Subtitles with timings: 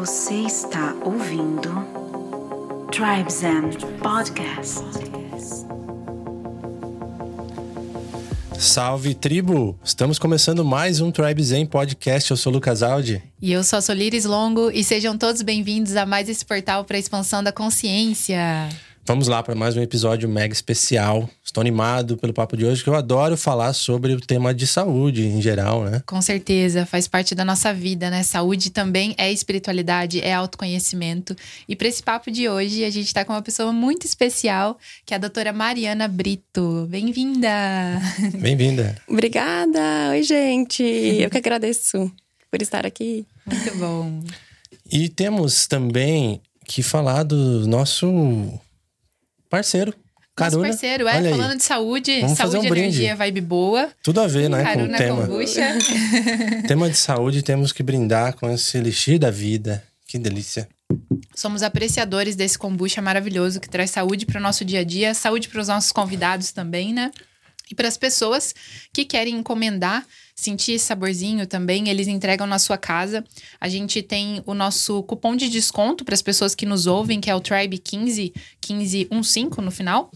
[0.00, 1.68] Você está ouvindo
[2.90, 3.68] Tribes and
[4.02, 4.82] Podcast.
[8.58, 9.78] Salve tribo!
[9.84, 12.30] Estamos começando mais um Tribe Zen Podcast.
[12.30, 13.22] Eu sou o Lucas Aldi.
[13.42, 16.96] E eu sou a Solires Longo e sejam todos bem-vindos a mais esse portal para
[16.96, 18.70] a expansão da consciência.
[19.04, 21.28] Vamos lá para mais um episódio mega especial.
[21.42, 25.26] Estou animado pelo papo de hoje, que eu adoro falar sobre o tema de saúde
[25.26, 26.02] em geral, né?
[26.06, 28.22] Com certeza, faz parte da nossa vida, né?
[28.22, 31.34] Saúde também é espiritualidade, é autoconhecimento.
[31.66, 35.14] E para esse papo de hoje, a gente está com uma pessoa muito especial, que
[35.14, 36.86] é a doutora Mariana Brito.
[36.88, 37.48] Bem-vinda!
[38.38, 38.96] Bem-vinda!
[39.08, 40.10] Obrigada!
[40.10, 40.82] Oi, gente!
[40.82, 42.12] Eu que agradeço
[42.50, 43.26] por estar aqui.
[43.46, 44.22] Muito bom.
[44.92, 48.60] E temos também que falar do nosso
[49.50, 49.94] parceiro.
[50.34, 50.68] Caruna.
[50.68, 51.36] Nosso parceiro, é, Olha aí.
[51.38, 52.78] falando de saúde, Vamos saúde, um brinde.
[52.78, 53.90] energia, vibe boa.
[54.02, 55.26] Tudo a ver, né, com Caruna o tema.
[55.26, 55.78] kombucha.
[56.66, 59.84] tema de saúde, temos que brindar com esse elixir da vida.
[60.06, 60.68] Que delícia.
[61.34, 65.48] Somos apreciadores desse kombucha maravilhoso que traz saúde para o nosso dia a dia, saúde
[65.48, 67.10] para os nossos convidados também, né?
[67.70, 68.54] E para as pessoas
[68.92, 70.04] que querem encomendar,
[70.40, 73.24] sentir esse saborzinho também, eles entregam na sua casa.
[73.60, 77.30] A gente tem o nosso cupom de desconto para as pessoas que nos ouvem, que
[77.30, 78.32] é o Tribe 15,
[78.68, 80.10] 1515 no final.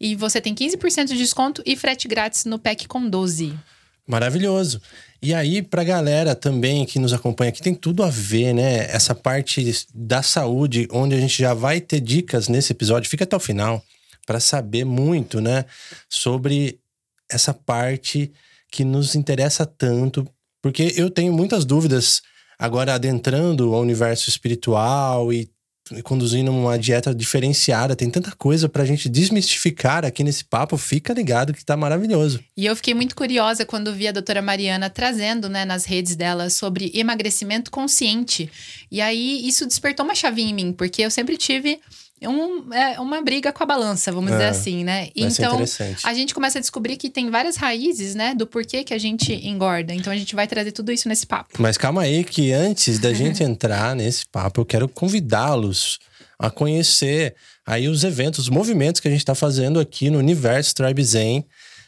[0.00, 3.58] E você tem 15% de desconto e frete grátis no pack com 12.
[4.06, 4.80] Maravilhoso.
[5.22, 8.90] E aí, pra galera também que nos acompanha aqui, tem tudo a ver, né?
[8.90, 13.08] Essa parte da saúde, onde a gente já vai ter dicas nesse episódio.
[13.08, 13.82] Fica até o final
[14.26, 15.64] para saber muito, né?
[16.08, 16.80] Sobre
[17.30, 18.32] essa parte
[18.72, 20.26] que nos interessa tanto.
[20.62, 22.22] Porque eu tenho muitas dúvidas
[22.58, 25.50] agora adentrando o universo espiritual e
[26.02, 27.96] conduzindo uma dieta diferenciada.
[27.96, 30.76] Tem tanta coisa pra gente desmistificar aqui nesse papo.
[30.78, 32.40] Fica ligado que tá maravilhoso.
[32.56, 36.48] E eu fiquei muito curiosa quando vi a doutora Mariana trazendo, né, nas redes dela
[36.48, 38.50] sobre emagrecimento consciente.
[38.90, 41.80] E aí isso despertou uma chavinha em mim, porque eu sempre tive
[42.28, 45.08] um, é, uma briga com a balança, vamos É, dizer assim, né?
[45.14, 45.62] Então,
[46.04, 49.32] a gente começa a descobrir que tem várias raízes, né, do porquê que a gente
[49.32, 49.92] engorda.
[49.94, 51.50] Então a gente vai trazer tudo isso nesse papo.
[51.58, 55.98] Mas calma aí, que antes da gente entrar nesse papo, eu quero convidá-los
[56.38, 57.34] a conhecer
[57.66, 61.44] aí os eventos, os movimentos que a gente está fazendo aqui no Universo Tribe Zen.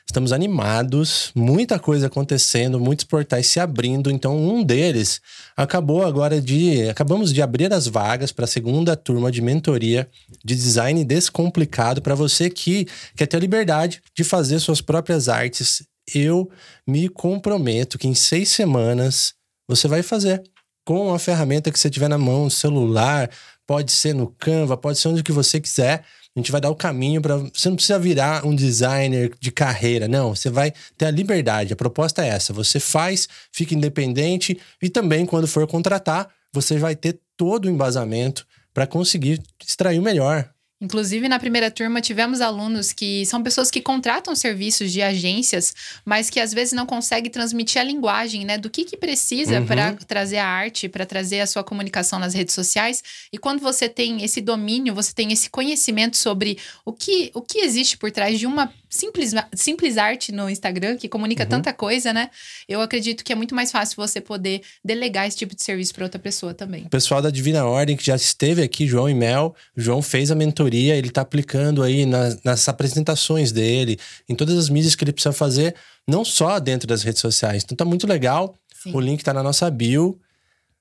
[0.07, 4.11] Estamos animados, muita coisa acontecendo, muitos portais se abrindo.
[4.11, 5.21] Então, um deles
[5.57, 6.89] acabou agora de.
[6.89, 10.09] Acabamos de abrir as vagas para a segunda turma de mentoria
[10.45, 15.83] de design descomplicado para você que quer ter a liberdade de fazer suas próprias artes.
[16.15, 16.51] Eu
[16.87, 19.33] me comprometo que em seis semanas
[19.67, 20.43] você vai fazer
[20.85, 23.31] com a ferramenta que você tiver na mão, celular,
[23.67, 26.05] pode ser no Canva, pode ser onde que você quiser.
[26.37, 30.09] A gente vai dar o caminho para você não precisa virar um designer de carreira,
[30.09, 30.35] não.
[30.35, 31.73] Você vai ter a liberdade.
[31.73, 32.53] A proposta é essa.
[32.53, 38.47] Você faz, fica independente e também quando for contratar, você vai ter todo o embasamento
[38.73, 40.54] para conseguir extrair o melhor.
[40.85, 45.75] Inclusive, na primeira turma, tivemos alunos que são pessoas que contratam serviços de agências,
[46.05, 48.59] mas que às vezes não conseguem transmitir a linguagem, né?
[48.59, 49.67] Do que, que precisa Uhum.
[49.67, 53.03] para trazer a arte, para trazer a sua comunicação nas redes sociais.
[53.33, 57.61] E quando você tem esse domínio, você tem esse conhecimento sobre o que, o que
[57.61, 61.49] existe por trás de uma simples, simples arte no Instagram, que comunica Uhum.
[61.51, 62.31] tanta coisa, né?
[62.69, 66.05] Eu acredito que é muito mais fácil você poder delegar esse tipo de serviço para
[66.05, 66.85] outra pessoa também.
[66.85, 70.35] O pessoal da Divina Ordem, que já esteve aqui, João e Mel, João fez a
[70.35, 75.13] mentoria, ele tá aplicando aí nas, nas apresentações dele, em todas as mídias que ele
[75.13, 75.75] precisa fazer,
[76.07, 77.63] não só dentro das redes sociais.
[77.65, 78.55] Então tá muito legal.
[78.83, 78.93] Sim.
[78.95, 80.19] O link tá na nossa bio.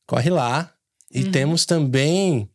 [0.05, 0.71] Corre lá.
[1.11, 1.31] E Uhum.
[1.31, 2.49] temos também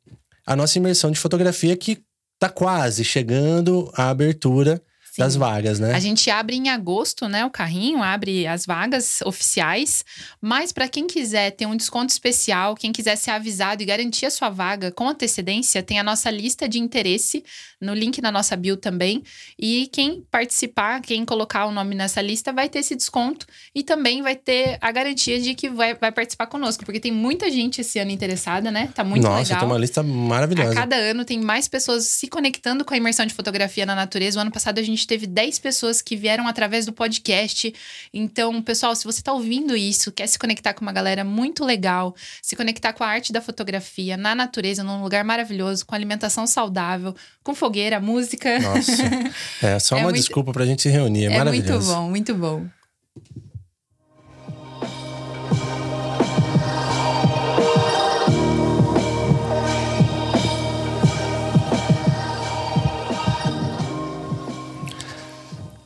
[0.46, 1.98] a nossa imersão de fotografia que
[2.38, 4.80] tá quase chegando à abertura
[5.18, 5.24] Sim.
[5.24, 5.94] das vagas, né?
[5.94, 7.44] A gente abre em agosto, né?
[7.44, 10.04] O carrinho abre as vagas oficiais.
[10.40, 14.30] Mas para quem quiser ter um desconto especial, quem quiser ser avisado e garantir a
[14.30, 17.44] sua vaga com antecedência, tem a nossa lista de interesse
[17.80, 19.22] no link na nossa bio também.
[19.58, 24.22] E quem participar, quem colocar o nome nessa lista, vai ter esse desconto e também
[24.22, 27.98] vai ter a garantia de que vai, vai participar conosco, porque tem muita gente esse
[27.98, 28.90] ano interessada, né?
[28.94, 29.58] Tá muito Nossa, legal.
[29.60, 30.72] tem uma lista maravilhosa.
[30.72, 34.38] A cada ano tem mais pessoas se conectando com a imersão de fotografia na natureza.
[34.38, 37.74] O ano passado a gente teve 10 pessoas que vieram através do podcast.
[38.14, 42.14] Então, pessoal, se você está ouvindo isso, quer se conectar com uma galera muito legal,
[42.40, 47.14] se conectar com a arte da fotografia na natureza, num lugar maravilhoso, com alimentação saudável,
[47.42, 48.58] com fogueira, música.
[48.60, 48.92] Nossa.
[49.62, 51.22] É só É uma muito- desculpa pra gente se reunir.
[51.22, 51.92] É, É muito maravilhoso.
[51.94, 52.66] bom, muito bom.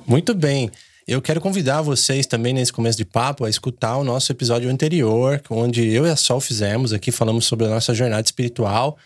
[0.06, 0.70] Muito bem.
[1.06, 5.42] Eu quero convidar vocês também nesse começo de papo a escutar o nosso episódio anterior,
[5.50, 8.96] onde eu e a Sol fizemos aqui, falamos sobre a nossa jornada espiritual.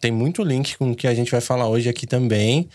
[0.00, 2.68] Tem muito link com o que a gente vai falar hoje aqui também.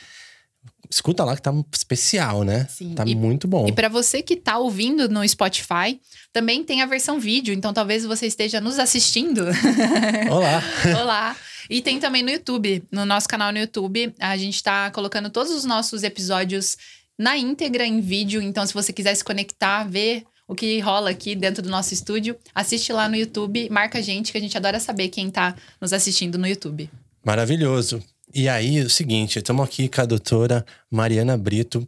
[0.91, 2.67] Escuta lá que tá especial, né?
[2.69, 2.93] Sim.
[2.95, 3.67] Tá E- muito bom.
[3.67, 5.99] E para você que tá ouvindo no Spotify,
[6.33, 9.45] também tem a versão vídeo, então talvez você esteja nos assistindo.
[10.31, 10.63] Olá.
[11.01, 11.35] Olá!
[11.69, 15.51] E tem também no YouTube, no nosso canal no YouTube, a gente tá colocando todos
[15.53, 16.75] os nossos episódios
[17.19, 21.35] na íntegra em vídeo, então se você quiser se conectar, ver o que rola aqui
[21.35, 24.79] dentro do nosso estúdio, assiste lá no YouTube, marca a gente que a gente adora
[24.79, 26.89] saber quem tá nos assistindo no YouTube.
[27.23, 28.01] Maravilhoso.
[28.33, 31.85] E aí, é o seguinte, estamos aqui com a doutora Mariana Brito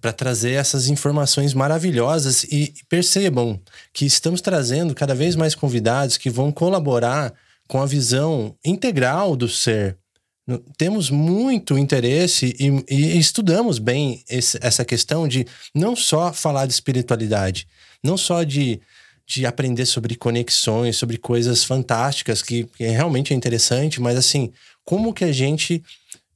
[0.00, 3.60] para trazer essas informações maravilhosas e percebam
[3.92, 7.32] que estamos trazendo cada vez mais convidados que vão colaborar
[7.68, 9.96] com a visão integral do ser.
[10.76, 16.72] Temos muito interesse e, e estudamos bem esse- essa questão de não só falar de
[16.72, 17.66] espiritualidade,
[18.02, 18.80] não só de,
[19.24, 24.52] de aprender sobre conexões, sobre coisas fantásticas que, que realmente é interessante, mas assim,
[24.84, 25.80] como que a gente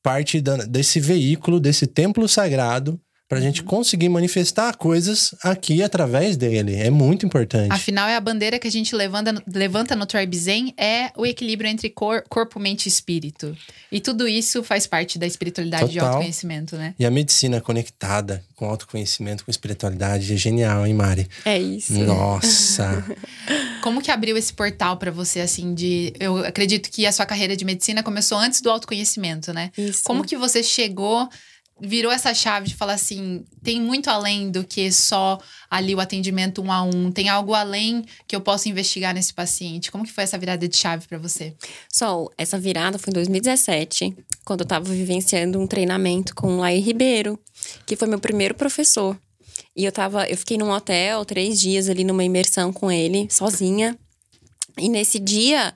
[0.02, 6.36] parte da- desse veículo, desse templo sagrado, para a gente conseguir manifestar coisas aqui através
[6.36, 6.76] dele.
[6.76, 7.72] É muito importante.
[7.72, 11.26] Afinal, é a bandeira que a gente levanta, no- levanta no Tribe Zen é o
[11.26, 13.56] equilíbrio entre cor- corpo, mente e espírito.
[13.90, 16.08] E tudo isso faz parte da espiritualidade de Total.
[16.08, 16.94] autoconhecimento, né?
[16.98, 21.26] E a medicina conectada com autoconhecimento, com espiritualidade é genial, hein, Mari?
[21.44, 21.92] É isso.
[21.94, 23.04] Nossa!
[23.82, 26.12] Como que abriu esse portal pra você, assim, de...
[26.18, 29.70] Eu acredito que a sua carreira de medicina começou antes do autoconhecimento, né?
[29.76, 30.02] Isso.
[30.04, 31.28] Como que você chegou,
[31.80, 35.38] virou essa chave de falar assim, tem muito além do que só
[35.70, 39.90] ali o atendimento um a um, tem algo além que eu posso investigar nesse paciente.
[39.90, 41.54] Como que foi essa virada de chave pra você?
[41.92, 46.80] Sol, essa virada foi em 2017, quando eu tava vivenciando um treinamento com o Laí
[46.80, 47.38] Ribeiro,
[47.84, 49.18] que foi meu primeiro professor.
[49.76, 53.98] E eu tava, eu fiquei num hotel três dias ali numa imersão com ele, sozinha.
[54.78, 55.74] E nesse dia,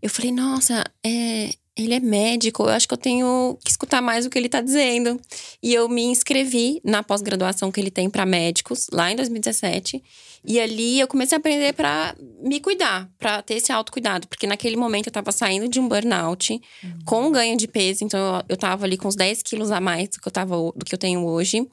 [0.00, 4.24] eu falei, nossa, é, ele é médico, eu acho que eu tenho que escutar mais
[4.24, 5.20] o que ele tá dizendo.
[5.60, 10.02] E eu me inscrevi na pós-graduação que ele tem para médicos, lá em 2017.
[10.46, 14.28] E ali eu comecei a aprender para me cuidar, para ter esse autocuidado.
[14.28, 16.60] Porque naquele momento eu tava saindo de um burnout,
[17.04, 18.04] com ganho de peso.
[18.04, 20.56] Então eu, eu tava ali com uns 10 quilos a mais do que eu, tava,
[20.76, 21.66] do que eu tenho hoje.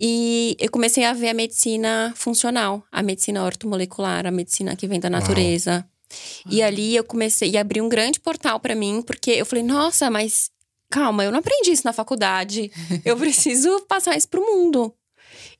[0.00, 5.00] E eu comecei a ver a medicina funcional, a medicina ortomolecular, a medicina que vem
[5.00, 5.84] da natureza.
[6.48, 10.10] E ali eu comecei e abri um grande portal para mim, porque eu falei, nossa,
[10.10, 10.50] mas
[10.90, 12.70] calma, eu não aprendi isso na faculdade.
[13.04, 14.94] Eu preciso passar isso pro mundo.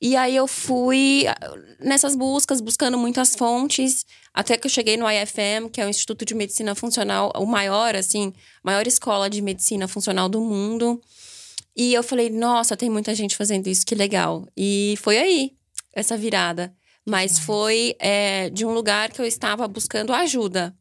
[0.01, 1.37] E aí eu fui ah,
[1.79, 6.23] nessas buscas, buscando muitas fontes, até que eu cheguei no IFM, que é o Instituto
[6.23, 8.33] de Medicina Funcional, o maior, assim,
[8.63, 11.01] maior escola de medicina funcional do mundo.
[11.75, 14.47] E eu falei, nossa, tem muita gente fazendo isso, que legal.
[14.55, 15.51] E foi aí,
[15.93, 16.73] essa virada.
[17.07, 20.75] Mas foi é, de um lugar que eu estava buscando ajuda.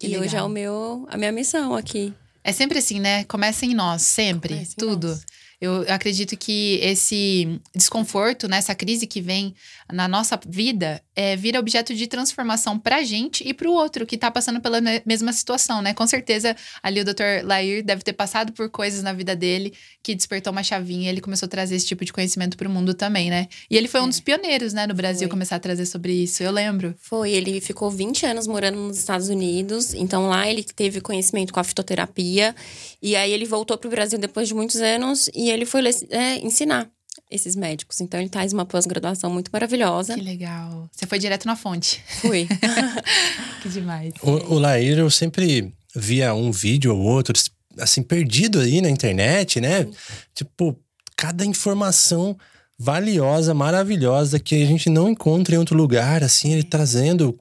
[0.00, 0.46] que e hoje é legal.
[0.46, 2.12] o meu, a minha missão aqui.
[2.42, 3.22] É sempre assim, né?
[3.24, 5.08] Começa em nós, sempre, Começa em tudo.
[5.08, 5.24] nós.
[5.64, 9.54] Eu acredito que esse desconforto, né, essa crise que vem
[9.92, 14.30] na nossa vida, é, vira objeto de transformação pra gente e pro outro que tá
[14.30, 15.92] passando pela me- mesma situação, né?
[15.94, 17.44] Com certeza, ali o Dr.
[17.44, 19.72] Lair deve ter passado por coisas na vida dele
[20.02, 22.94] que despertou uma chavinha e ele começou a trazer esse tipo de conhecimento pro mundo
[22.94, 23.46] também, né?
[23.70, 24.08] E ele foi um É.
[24.08, 25.28] dos pioneiros, né, no Brasil, Foi.
[25.28, 26.42] começar a trazer sobre isso.
[26.42, 26.94] Eu lembro.
[26.98, 31.60] Foi, ele ficou 20 anos morando nos Estados Unidos, então lá ele teve conhecimento com
[31.60, 32.54] a fitoterapia,
[33.02, 36.90] e aí ele voltou pro Brasil depois de muitos anos e ele foi é, ensinar
[37.30, 38.00] esses médicos.
[38.00, 40.14] Então ele faz uma pós-graduação muito maravilhosa.
[40.14, 40.88] Que legal.
[40.92, 42.02] Você foi direto na fonte.
[42.20, 42.46] Fui.
[43.62, 44.12] que demais.
[44.22, 47.34] O, o Lair, eu sempre via um vídeo ou outro,
[47.78, 49.88] assim, perdido aí na internet, né?
[50.34, 50.78] Tipo,
[51.16, 52.36] cada informação
[52.78, 57.38] valiosa, maravilhosa, que a gente não encontra em outro lugar, assim, ele trazendo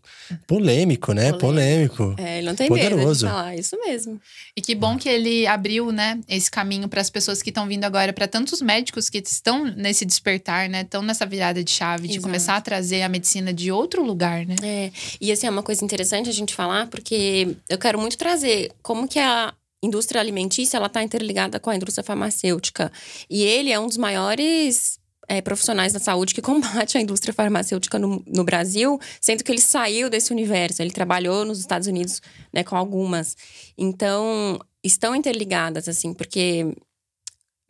[0.47, 1.33] polêmico, né?
[1.33, 2.13] Polêmico.
[2.17, 3.25] É, ele não tem medo Poderoso.
[3.25, 4.21] de falar, isso mesmo.
[4.55, 7.83] E que bom que ele abriu, né, esse caminho para as pessoas que estão vindo
[7.83, 12.13] agora, para tantos médicos que estão nesse despertar, né, estão nessa virada de chave, de
[12.15, 12.27] Exato.
[12.27, 14.55] começar a trazer a medicina de outro lugar, né?
[14.61, 18.71] É, e assim, é uma coisa interessante a gente falar, porque eu quero muito trazer
[18.83, 22.91] como que a indústria alimentícia ela está interligada com a indústria farmacêutica.
[23.29, 24.97] E ele é um dos maiores
[25.33, 29.61] é, profissionais da saúde que combate a indústria farmacêutica no, no Brasil, sendo que ele
[29.61, 30.81] saiu desse universo.
[30.81, 32.21] Ele trabalhou nos Estados Unidos
[32.51, 33.35] né, com algumas.
[33.77, 36.75] Então, estão interligadas, assim, porque,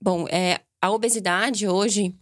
[0.01, 2.13] bom, é, a obesidade hoje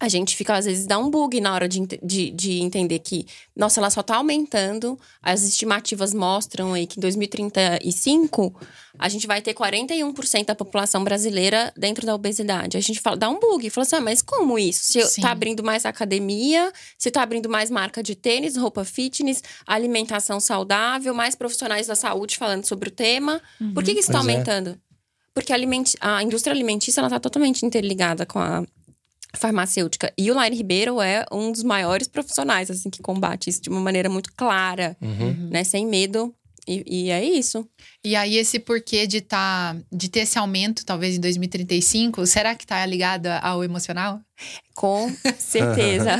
[0.00, 3.26] a gente fica, às vezes, dá um bug na hora de, de, de, entender que,
[3.54, 4.98] nossa, ela só tá aumentando.
[5.22, 8.58] As estimativas mostram aí que em 2035
[8.98, 12.78] a gente vai ter 41% da população brasileira dentro da obesidade.
[12.78, 14.84] A gente fala, dá um bug, fala assim: ah, mas como isso?
[14.84, 15.20] Se Sim.
[15.20, 21.12] tá abrindo mais academia, se tá abrindo mais marca de tênis, roupa fitness, alimentação saudável,
[21.12, 23.38] mais profissionais da saúde falando sobre o tema.
[23.60, 23.74] Uhum.
[23.74, 24.32] Por que, que isso tá pois é.
[24.32, 24.70] aumentando?
[24.70, 24.76] É.
[25.34, 25.92] Porque a, aliment...
[26.00, 28.64] a indústria alimentícia ela tá totalmente interligada com a
[29.34, 30.12] farmacêutica.
[30.16, 33.80] E o Laine Ribeiro é um dos maiores profissionais, assim, que combate isso de uma
[33.80, 35.48] maneira muito clara, uhum.
[35.50, 35.64] né?
[35.64, 36.34] Sem medo.
[36.68, 37.66] E, e, é isso.
[38.02, 42.66] E aí, esse porquê de, tá, de ter esse aumento, talvez em 2035, será que
[42.66, 44.20] tá ligado ao emocional?
[44.74, 46.12] Com certeza.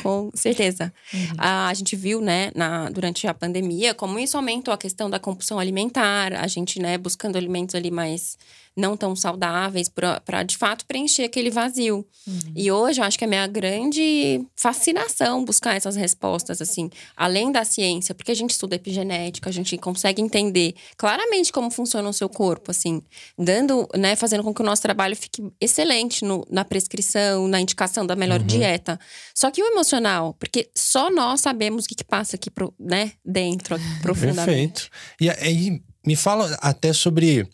[0.00, 0.92] Com certeza.
[1.12, 1.20] Uhum.
[1.36, 5.18] A, a gente viu, né, na, durante a pandemia, como isso aumentou a questão da
[5.18, 8.38] compulsão alimentar, a gente, né, buscando alimentos ali mais
[8.76, 12.04] não tão saudáveis para de fato preencher aquele vazio.
[12.26, 12.52] Uhum.
[12.56, 17.52] E hoje eu acho que é a minha grande fascinação buscar essas respostas assim, além
[17.52, 22.12] da ciência, porque a gente estuda epigenética, a gente consegue entender claramente como funciona o
[22.12, 23.02] seu corpo, assim,
[23.38, 28.06] dando, né, fazendo com que o nosso trabalho fique excelente no, na prescrição, na indicação
[28.06, 28.46] da melhor uhum.
[28.46, 28.98] dieta.
[29.34, 33.12] Só que o emocional, porque só nós sabemos o que, que passa aqui pro, né,
[33.24, 34.90] dentro, profundamente.
[34.90, 34.90] Perfeito.
[35.20, 37.48] E aí me fala até sobre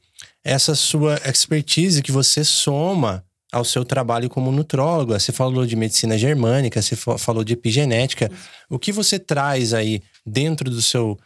[0.45, 5.19] essa sua expertise que você soma ao seu trabalho como nutróloga.
[5.19, 8.31] Você falou de medicina germânica, você falou de epigenética.
[8.69, 11.19] O que você traz aí dentro do seu,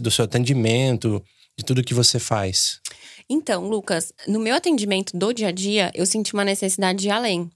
[0.00, 1.22] do seu atendimento,
[1.58, 2.80] de tudo que você faz?
[3.28, 7.10] Então, Lucas, no meu atendimento do dia a dia, eu senti uma necessidade de ir
[7.10, 7.50] além.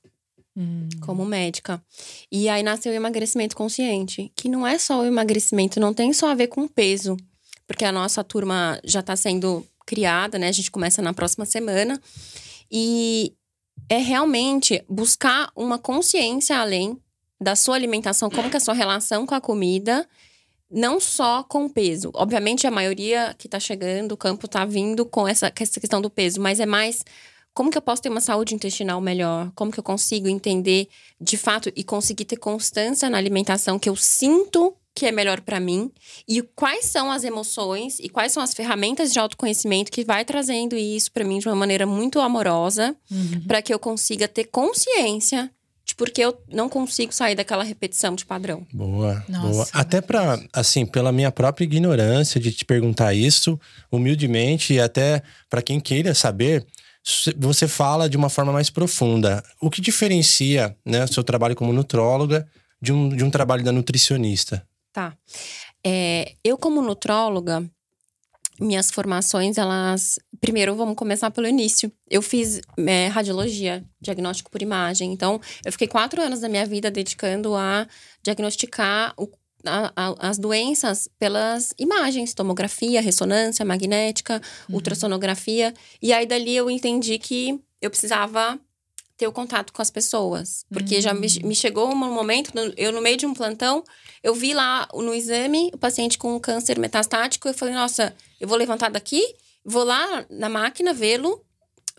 [0.55, 0.87] Hum.
[1.01, 1.83] Como médica.
[2.31, 6.29] E aí nasceu o emagrecimento consciente, que não é só o emagrecimento, não tem só
[6.31, 7.17] a ver com peso,
[7.67, 10.49] porque a nossa turma já está sendo criada, né?
[10.49, 11.99] A gente começa na próxima semana.
[12.71, 13.33] E
[13.89, 16.99] é realmente buscar uma consciência além
[17.41, 20.07] da sua alimentação, como que é a sua relação com a comida,
[20.73, 22.11] não só com peso.
[22.15, 26.01] Obviamente, a maioria que tá chegando, o campo tá vindo com essa, com essa questão
[26.01, 27.05] do peso, mas é mais
[27.55, 29.53] como que eu posso ter uma saúde intestinal melhor?
[29.55, 30.89] Como que eu consigo entender
[31.21, 35.59] de fato e conseguir ter constância na alimentação que eu sinto que é melhor para
[35.59, 35.91] mim
[36.29, 40.77] e quais são as emoções e quais são as ferramentas de autoconhecimento que vai trazendo
[40.77, 43.47] isso para mim de uma maneira muito amorosa, uhum.
[43.47, 45.51] para que eu consiga ter consciência
[45.93, 48.67] de porque eu não consigo sair daquela repetição de padrão.
[48.73, 49.69] Boa, Nossa, boa.
[49.73, 55.63] Até para assim, pela minha própria ignorância de te perguntar isso, humildemente e até para
[55.63, 56.67] quem queira saber,
[57.37, 59.43] você fala de uma forma mais profunda.
[59.61, 62.47] O que diferencia, né, o seu trabalho como nutróloga
[62.81, 64.67] de um, de um trabalho da nutricionista?
[64.93, 65.15] Tá.
[65.85, 67.65] É, eu, como nutróloga,
[68.63, 70.19] minhas formações, elas.
[70.41, 71.93] Primeiro, vamos começar pelo início.
[72.09, 75.13] Eu fiz é, radiologia, diagnóstico por imagem.
[75.13, 77.87] Então, eu fiquei quatro anos da minha vida dedicando a
[78.23, 79.29] diagnosticar o,
[79.65, 84.77] a, a, as doenças pelas imagens, tomografia, ressonância magnética, uhum.
[84.77, 85.73] ultrassonografia.
[86.01, 88.59] E aí, dali, eu entendi que eu precisava
[89.17, 90.65] ter o contato com as pessoas.
[90.69, 91.01] Porque uhum.
[91.01, 93.85] já me, me, chegou um momento, eu no meio de um plantão,
[94.23, 97.49] eu vi lá no exame o paciente com câncer metastático.
[97.49, 99.23] Eu falei, nossa, eu vou levantar daqui,
[99.65, 101.47] vou lá na máquina vê-lo,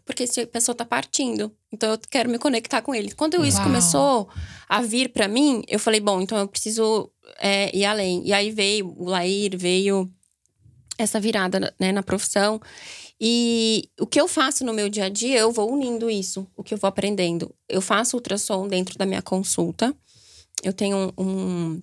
[0.05, 1.55] porque essa pessoa tá partindo.
[1.71, 3.13] Então eu quero me conectar com ele.
[3.13, 3.45] Quando Uau.
[3.45, 4.29] isso começou
[4.67, 7.09] a vir para mim, eu falei, bom, então eu preciso
[7.39, 8.27] é, ir além.
[8.27, 10.11] E aí veio o Lair, veio
[10.97, 12.61] essa virada né, na profissão.
[13.21, 16.61] E o que eu faço no meu dia a dia, eu vou unindo isso, o
[16.61, 17.55] que eu vou aprendendo.
[17.69, 19.95] Eu faço ultrassom dentro da minha consulta.
[20.61, 21.81] Eu tenho um,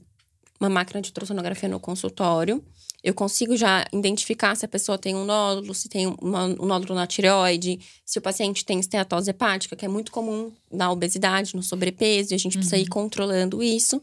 [0.60, 2.62] uma máquina de ultrassonografia no consultório.
[3.02, 6.94] Eu consigo já identificar se a pessoa tem um nódulo, se tem uma, um nódulo
[6.94, 11.62] na tireoide, se o paciente tem esteatose hepática, que é muito comum na obesidade, no
[11.62, 12.60] sobrepeso, e a gente uhum.
[12.60, 12.90] precisa ir uhum.
[12.90, 14.00] controlando isso.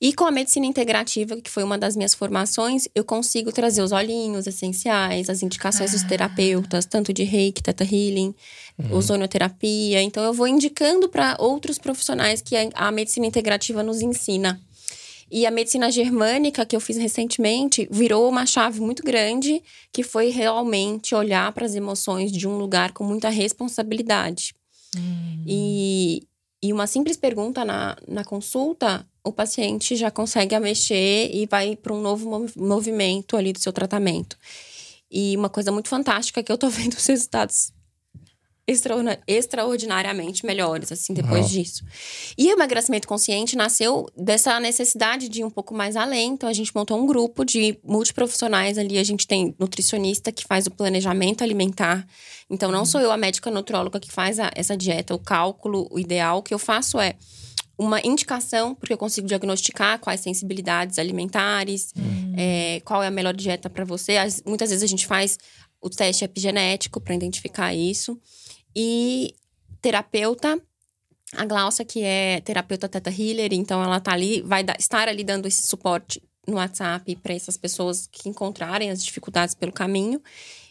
[0.00, 3.92] E com a medicina integrativa, que foi uma das minhas formações, eu consigo trazer os
[3.92, 5.92] olhinhos essenciais, as indicações ah.
[5.92, 8.34] dos terapeutas, tanto de reiki, teta healing,
[8.76, 8.96] uhum.
[8.96, 10.02] ozonioterapia.
[10.02, 14.60] Então, eu vou indicando para outros profissionais que a medicina integrativa nos ensina.
[15.32, 20.28] E a medicina germânica, que eu fiz recentemente, virou uma chave muito grande, que foi
[20.28, 24.54] realmente olhar para as emoções de um lugar com muita responsabilidade.
[24.94, 25.42] Hum.
[25.46, 26.28] E,
[26.62, 31.94] e uma simples pergunta na, na consulta, o paciente já consegue mexer e vai para
[31.94, 34.36] um novo mov movimento ali do seu tratamento.
[35.10, 37.72] E uma coisa muito fantástica que eu tô vendo os resultados
[39.26, 41.50] extraordinariamente melhores, assim, depois uhum.
[41.50, 41.84] disso.
[42.38, 46.30] E o emagrecimento consciente nasceu dessa necessidade de ir um pouco mais além.
[46.30, 48.98] Então, a gente montou um grupo de multiprofissionais ali.
[48.98, 52.06] A gente tem nutricionista que faz o planejamento alimentar.
[52.48, 52.86] Então, não uhum.
[52.86, 56.38] sou eu a médica nutróloga que faz a, essa dieta, o cálculo, o ideal.
[56.38, 57.14] O que eu faço é
[57.76, 61.92] uma indicação, porque eu consigo diagnosticar quais sensibilidades alimentares,
[62.36, 64.18] é, qual é a melhor dieta para você.
[64.18, 65.38] As- muitas vezes a gente faz
[65.80, 68.18] o teste epigenético para identificar isso.
[68.74, 69.34] E
[69.80, 70.60] terapeuta,
[71.36, 75.24] a Glaucia, que é terapeuta Teta Healer, então ela tá ali, vai dar- estar ali
[75.24, 80.20] dando esse suporte no WhatsApp para essas pessoas que encontrarem as dificuldades pelo caminho.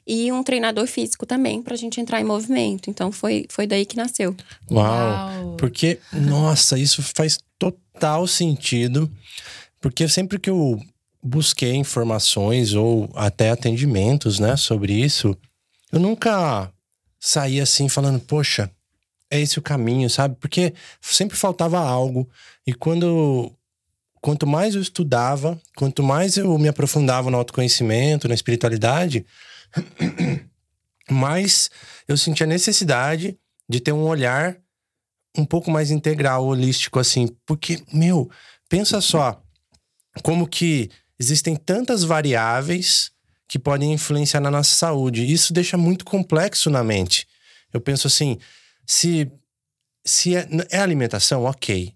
[0.05, 2.89] E um treinador físico também, para a gente entrar em movimento.
[2.89, 4.35] Então foi, foi daí que nasceu.
[4.69, 4.83] Uau.
[4.83, 5.55] Uau.
[5.57, 9.09] Porque, nossa, isso faz total sentido.
[9.79, 10.81] Porque sempre que eu
[11.23, 15.37] busquei informações ou até atendimentos, né, sobre isso,
[15.91, 16.71] eu nunca
[17.21, 18.71] saí assim falando, poxa,
[19.29, 20.35] é esse o caminho, sabe?
[20.39, 22.27] Porque sempre faltava algo.
[22.65, 23.55] E quando
[24.19, 29.25] quanto mais eu estudava, quanto mais eu me aprofundava no autoconhecimento, na espiritualidade,
[31.09, 31.69] mais
[32.07, 33.37] eu sentia necessidade
[33.69, 34.57] de ter um olhar
[35.37, 37.29] um pouco mais integral, holístico, assim.
[37.45, 38.29] Porque, meu,
[38.67, 39.41] pensa só,
[40.23, 43.10] como que existem tantas variáveis
[43.51, 45.29] que podem influenciar na nossa saúde.
[45.29, 47.27] Isso deixa muito complexo na mente.
[47.73, 48.37] Eu penso assim,
[48.87, 49.29] se,
[50.05, 51.93] se é, é alimentação, ok.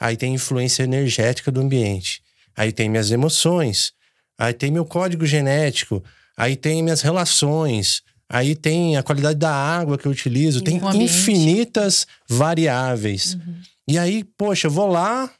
[0.00, 2.20] Aí tem influência energética do ambiente.
[2.56, 3.92] Aí tem minhas emoções.
[4.36, 6.02] Aí tem meu código genético.
[6.36, 8.02] Aí tem minhas relações.
[8.28, 10.60] Aí tem a qualidade da água que eu utilizo.
[10.60, 13.38] Tem infinitas variáveis.
[13.86, 15.30] E aí, poxa, eu vou lá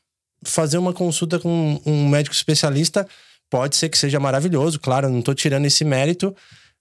[0.45, 3.05] fazer uma consulta com um médico especialista.
[3.51, 6.35] Pode ser que seja maravilhoso, claro, não tô tirando esse mérito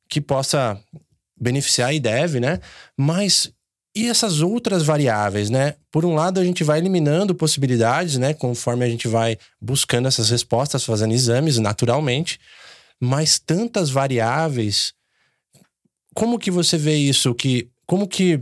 [0.09, 0.79] que possa
[1.39, 2.59] beneficiar e deve, né?
[2.97, 3.51] Mas
[3.95, 5.75] e essas outras variáveis, né?
[5.89, 8.33] Por um lado, a gente vai eliminando possibilidades, né?
[8.33, 12.37] Conforme a gente vai buscando essas respostas, fazendo exames naturalmente.
[12.99, 14.93] Mas tantas variáveis.
[16.13, 17.33] Como que você vê isso?
[17.33, 18.41] Que, como que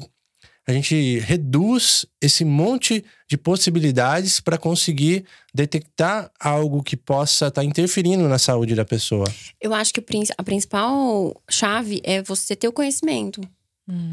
[0.68, 8.28] a gente reduz esse monte de possibilidades para conseguir detectar algo que possa estar interferindo
[8.28, 9.26] na saúde da pessoa?
[9.60, 10.04] Eu acho que
[10.38, 13.42] a principal chave é você ter o conhecimento.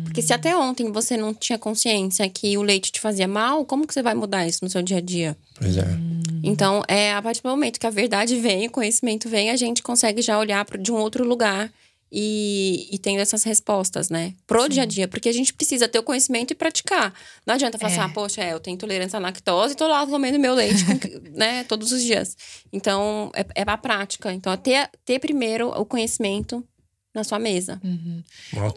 [0.03, 3.87] Porque se até ontem você não tinha consciência que o leite te fazia mal, como
[3.87, 5.37] que você vai mudar isso no seu dia a dia?
[5.57, 5.87] Pois é.
[6.43, 9.81] Então, é a partir do momento que a verdade vem, o conhecimento vem, a gente
[9.81, 11.73] consegue já olhar de um outro lugar
[12.13, 14.35] e, e tendo essas respostas, né?
[14.47, 17.15] Pro dia a dia, porque a gente precisa ter o conhecimento e praticar.
[17.47, 17.97] Não adianta falar É.
[17.97, 20.85] assim, ah, poxa, é, eu tenho intolerância à lactose e tô lá comendo meu leite,
[20.85, 20.93] com
[21.39, 22.37] né, todos os dias.
[22.73, 24.33] Então, é, é a prática.
[24.33, 26.65] Então, é ter, ter primeiro o conhecimento
[27.13, 27.81] na sua mesa.
[27.83, 28.23] Uhum.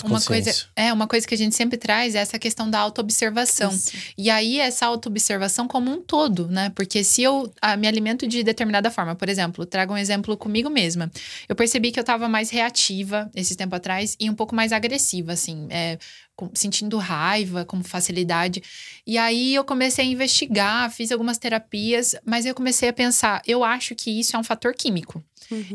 [0.03, 3.71] Uma coisa, é, uma coisa que a gente sempre traz é essa questão da autoobservação.
[4.17, 6.71] E aí, essa autoobservação como um todo, né?
[6.75, 10.69] Porque se eu ah, me alimento de determinada forma, por exemplo, trago um exemplo comigo
[10.69, 11.11] mesma.
[11.47, 15.33] Eu percebi que eu tava mais reativa esse tempo atrás e um pouco mais agressiva,
[15.33, 15.99] assim, é,
[16.35, 18.63] com- sentindo raiva com facilidade.
[19.05, 23.63] E aí eu comecei a investigar, fiz algumas terapias, mas eu comecei a pensar, eu
[23.63, 25.23] acho que isso é um fator químico.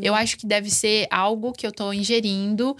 [0.01, 2.77] Eu acho que deve ser algo que eu tô ingerindo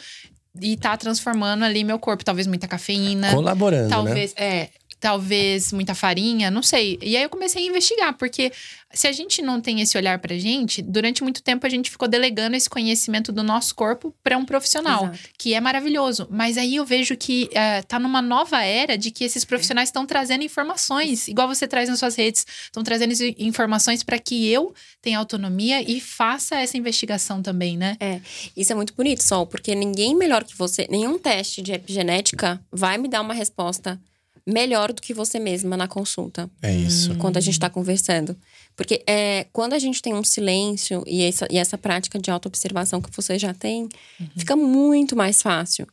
[0.61, 2.25] e tá transformando ali meu corpo.
[2.25, 3.31] Talvez muita cafeína.
[3.31, 3.91] Colaborando, né?
[3.91, 4.69] Talvez, é,
[5.01, 6.99] talvez muita farinha, não sei.
[7.03, 8.53] E aí eu comecei a investigar, porque
[8.93, 12.09] se a gente não tem esse olhar pra gente, durante muito tempo a gente ficou
[12.09, 15.19] delegando esse conhecimento do nosso corpo pra um profissional, Exato.
[15.39, 16.27] que é maravilhoso.
[16.31, 20.07] Mas aí eu vejo que é, tá numa nova era de que esses profissionais estão
[20.07, 25.19] trazendo informações, igual você traz nas suas redes, estão trazendo informações pra que eu tenha
[25.19, 27.97] autonomia e faça essa investigação também, né?
[28.57, 32.99] Isso é muito bonito, Sol, porque ninguém melhor que você, nenhum teste de epigenética vai
[32.99, 34.01] me dar uma resposta
[34.51, 37.15] melhor do que você mesma na consulta, É isso.
[37.19, 38.35] quando a gente está conversando.
[38.75, 43.01] Porque é, quando a gente tem um silêncio e essa, e essa prática de autoobservação
[43.03, 43.89] que você já tem,
[44.37, 45.87] fica muito mais fácil.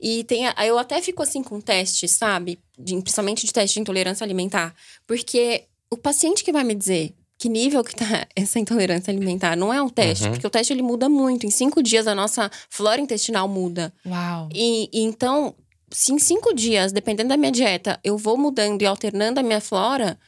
[0.00, 2.58] E tem, a- eu até fico assim com testes, sabe?
[2.78, 4.74] De- principalmente de teste de intolerância alimentar.
[5.06, 8.04] Porque o paciente que vai me dizer que nível que tá
[8.36, 11.46] essa intolerância alimentar não é um teste, porque o teste ele muda muito.
[11.46, 13.92] Em cinco dias a nossa flora intestinal muda.
[14.04, 14.48] Uau.
[14.52, 15.54] E, e então,
[15.92, 19.60] se em cinco dias, dependendo da minha dieta, eu vou mudando e alternando a minha
[19.60, 20.18] flora,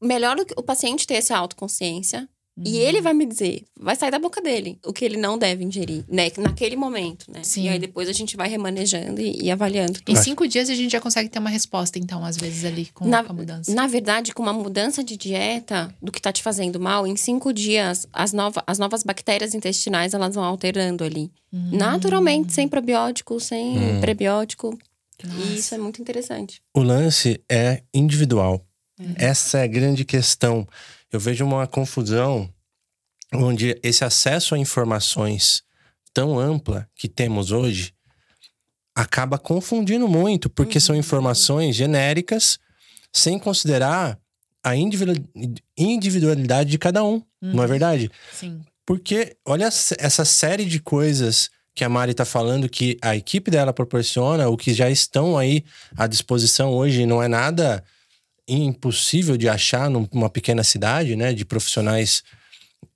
[0.00, 2.28] melhor o paciente ter essa autoconsciência.
[2.64, 5.64] E ele vai me dizer, vai sair da boca dele o que ele não deve
[5.64, 6.30] ingerir, né?
[6.36, 7.40] Naquele momento, né?
[7.42, 7.64] Sim.
[7.64, 10.92] E aí depois a gente vai remanejando e, e avaliando Em cinco dias a gente
[10.92, 13.72] já consegue ter uma resposta, então, às vezes, ali com, Na- com a mudança.
[13.74, 17.52] Na verdade, com uma mudança de dieta do que tá te fazendo mal, em cinco
[17.54, 21.32] dias, as, nova, as novas bactérias intestinais elas vão alterando ali.
[21.52, 21.70] Hum.
[21.72, 24.00] Naturalmente, sem probiótico, sem Hum.
[24.00, 24.78] prebiótico.
[25.24, 25.40] Nossa.
[25.40, 26.60] E isso é muito interessante.
[26.74, 28.60] O lance é individual.
[29.00, 29.14] Uhum.
[29.16, 30.66] Essa é a grande questão.
[31.12, 32.48] Eu vejo uma confusão
[33.34, 35.62] onde esse acesso a informações
[36.12, 37.94] tão ampla que temos hoje
[38.94, 40.82] acaba confundindo muito, porque Uhum.
[40.82, 42.58] são informações genéricas
[43.12, 44.18] sem considerar
[44.62, 45.16] a individual-
[45.76, 48.10] individualidade de cada um, não é verdade?
[48.32, 48.60] Sim.
[48.86, 53.72] Porque olha essa- série de coisas que a Mari tá falando que a equipe dela
[53.72, 55.64] proporciona, o que já estão aí
[55.96, 57.82] à disposição hoje, não é nada
[58.48, 61.32] impossível de achar num- numa pequena cidade, né?
[61.32, 62.22] De profissionais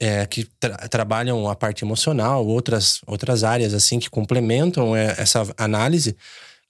[0.01, 5.47] é, que tra- trabalham a parte emocional, outras, outras áreas assim que complementam é, essa
[5.57, 6.17] análise.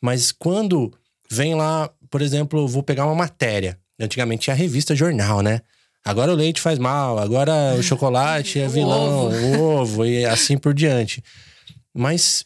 [0.00, 0.92] Mas quando
[1.30, 3.78] vem lá, por exemplo, vou pegar uma matéria.
[3.98, 5.60] Antigamente tinha revista jornal, né?
[6.04, 9.36] Agora o leite faz mal, agora o chocolate é vilão, ovo.
[9.36, 11.22] o ovo e assim por diante.
[11.92, 12.44] Mas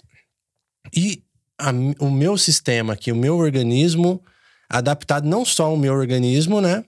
[0.94, 1.22] e
[1.58, 4.22] a o meu sistema aqui, o meu organismo,
[4.70, 6.84] adaptado não só ao meu organismo, né?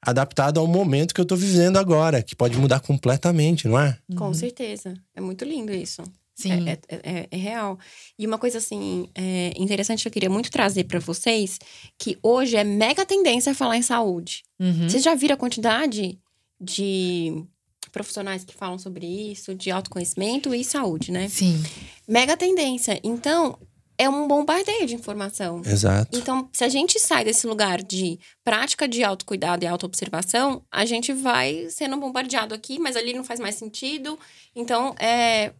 [0.00, 3.98] Adaptado ao momento que eu tô vivendo agora, que pode mudar completamente, não é?
[4.16, 4.94] Com certeza.
[5.14, 6.02] É muito lindo isso.
[6.34, 6.68] Sim.
[6.68, 7.78] É, é- é- é real.
[8.18, 11.58] E uma coisa assim é, interessante que eu queria muito trazer pra vocês,
[11.98, 14.42] que hoje é mega tendência falar em saúde.
[14.60, 14.88] Uhum.
[14.88, 16.18] Vocês já viram a quantidade
[16.60, 17.42] de
[17.90, 21.28] profissionais que falam sobre isso, de autoconhecimento e saúde, né?
[21.28, 21.60] Sim.
[22.06, 23.00] Mega tendência.
[23.02, 23.58] Então,
[23.98, 25.62] é um bombardeio de informação.
[25.64, 26.16] Exato.
[26.16, 31.12] Então, se a gente sai desse lugar de prática de autocuidado e autoobservação, a gente
[31.12, 34.18] vai sendo bombardeado aqui, mas ali não faz mais sentido.
[34.54, 35.52] Então, é,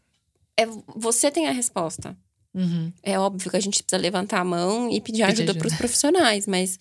[0.57, 2.17] é você tem a resposta.
[2.55, 2.93] Uhum.
[3.03, 5.59] É óbvio que a gente precisa levantar a mão e pedir Pedir ajuda ajuda.
[5.59, 6.79] para os profissionais, mas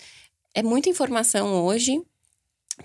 [0.53, 2.01] é muita informação hoje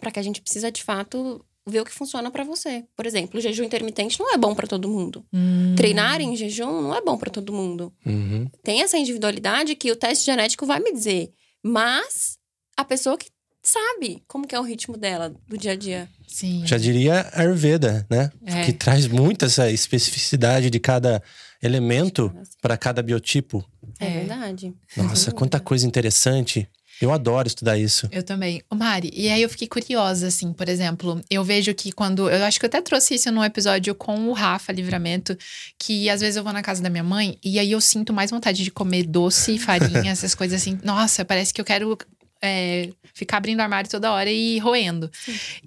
[0.01, 2.85] para que a gente precisa de fato ver o que funciona para você.
[2.97, 5.25] Por exemplo, o jejum intermitente não é bom para todo mundo.
[5.33, 5.75] Hum.
[5.77, 7.93] Treinar em jejum não é bom para todo mundo.
[8.05, 8.49] Uhum.
[8.63, 12.39] Tem essa individualidade que o teste genético vai me dizer, mas
[12.77, 13.29] a pessoa que
[13.63, 16.09] sabe como que é o ritmo dela do dia a dia.
[16.27, 16.67] Sim.
[16.67, 18.31] Já diria Ayurveda, né?
[18.47, 18.65] É.
[18.65, 21.23] Que traz muito essa especificidade de cada
[21.63, 23.63] elemento para cada biotipo.
[23.99, 24.11] É, É.
[24.21, 24.75] verdade.
[24.97, 25.61] Nossa, quanta dúvida.
[25.69, 26.67] coisa interessante.
[27.01, 28.09] Eu adoro estudar isso.
[28.13, 28.63] Eu também.
[28.69, 32.29] Ô, Mari, e aí eu fiquei curiosa, assim, por exemplo, eu vejo que quando.
[32.29, 35.37] Eu acho que eu até trouxe isso num episódio com o Rafa Livramento,
[35.79, 38.31] que às vezes eu vou na casa da minha mãe e aí eu sinto mais
[38.31, 40.79] vontade de comer doce, farinha, essas coisas assim.
[40.85, 41.97] Nossa, parece que eu quero.
[42.43, 45.11] é, ficar abrindo armário toda hora e roendo.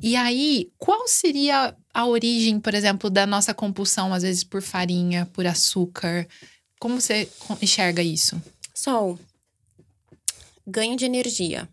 [0.01, 5.27] E aí, qual seria a origem, por exemplo, da nossa compulsão, às vezes, por farinha,
[5.33, 6.27] por açúcar?
[6.79, 7.29] Como você
[7.61, 8.41] enxerga isso?
[8.73, 9.19] Sol.
[10.65, 11.67] Ganho de energia.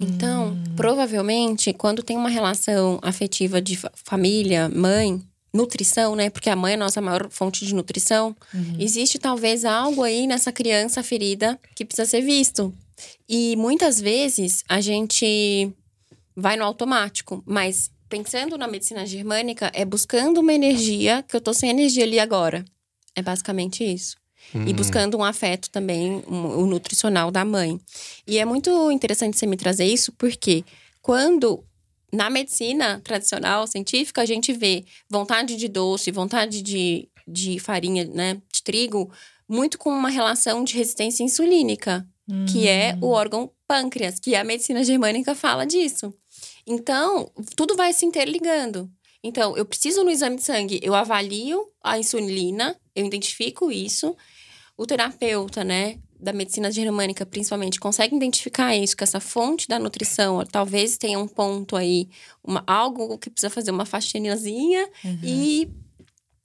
[0.00, 5.22] Então, provavelmente, quando tem uma relação afetiva de fa- família, mãe,
[5.54, 6.28] nutrição, né?
[6.28, 8.36] Porque a mãe é a nossa maior fonte de nutrição.
[8.78, 12.74] Existe talvez algo aí nessa criança ferida que precisa ser visto.
[13.28, 15.72] E muitas vezes a gente
[16.36, 21.54] vai no automático, mas pensando na medicina germânica, é buscando uma energia que eu tô
[21.54, 22.64] sem energia ali agora.
[23.14, 24.16] É basicamente isso.
[24.54, 27.78] E buscando um afeto também, um- o nutricional da mãe.
[28.26, 30.64] E é muito interessante você me trazer isso, porque
[31.02, 31.64] quando
[32.12, 38.40] na medicina tradicional, científica, a gente vê vontade de doce, vontade de, de farinha, né,
[38.52, 39.10] de trigo,
[39.48, 42.06] muito com uma relação de resistência insulínica,
[42.52, 46.12] que é o órgão pâncreas, que a medicina germânica fala disso.
[46.66, 48.90] Então, tudo vai se interligando.
[49.22, 54.16] Então, eu preciso no exame de sangue, eu avalio a insulina, eu identifico isso.
[54.76, 60.44] O terapeuta, né, da medicina germânica, principalmente, consegue identificar isso, que essa fonte da nutrição,
[60.44, 62.08] talvez tenha um ponto aí,
[62.42, 64.88] uma, algo que precisa fazer uma faxinazinha
[65.22, 65.68] e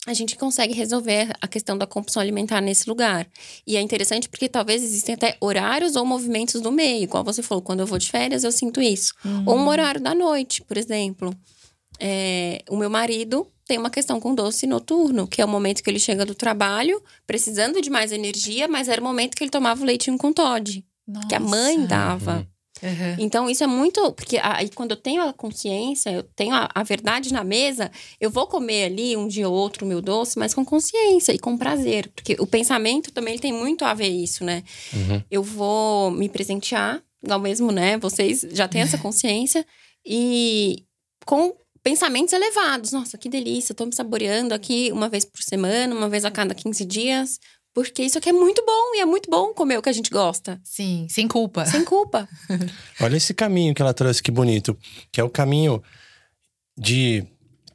[0.07, 3.27] a gente consegue resolver a questão da compulsão alimentar nesse lugar.
[3.67, 7.03] E é interessante porque talvez existem até horários ou movimentos do meio.
[7.03, 9.13] Igual você falou, quando eu vou de férias, eu sinto isso.
[9.45, 11.31] Ou um horário da noite, por exemplo.
[11.99, 15.89] É, o meu marido tem uma questão com doce noturno, que é o momento que
[15.89, 19.81] ele chega do trabalho, precisando de mais energia, mas era o momento que ele tomava
[19.81, 20.83] o leitinho com Todd,
[21.29, 22.45] que a mãe dava.
[22.83, 23.15] Uhum.
[23.17, 24.11] Então, isso é muito.
[24.11, 28.29] Porque aí, quando eu tenho a consciência, eu tenho a, a verdade na mesa, eu
[28.29, 31.57] vou comer ali um dia ou outro o meu doce, mas com consciência e com
[31.57, 32.11] prazer.
[32.13, 34.65] Porque o pensamento também ele tem muito a ver isso, né?
[34.93, 35.23] Uhum.
[35.31, 37.97] Eu vou me presentear, ao mesmo, né?
[37.99, 39.65] Vocês já têm essa consciência.
[40.05, 40.83] E
[41.25, 41.53] com
[41.83, 42.91] pensamentos elevados.
[42.91, 46.53] Nossa, que delícia, tô me saboreando aqui uma vez por semana, uma vez a cada
[46.53, 47.39] 15 dias.
[47.73, 50.09] Porque isso aqui é muito bom e é muito bom comer o que a gente
[50.09, 50.59] gosta.
[50.63, 51.65] Sim, sem culpa.
[51.65, 52.27] Sem culpa.
[52.99, 54.77] Olha esse caminho que ela trouxe, que bonito.
[55.09, 55.81] Que é o caminho
[56.77, 57.25] de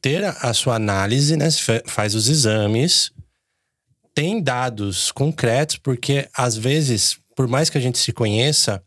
[0.02, 1.48] ter a, sua análise, né?
[1.86, 3.10] Faz os exames,
[4.14, 8.82] tem dados concretos, porque às vezes, por mais que a gente se conheça,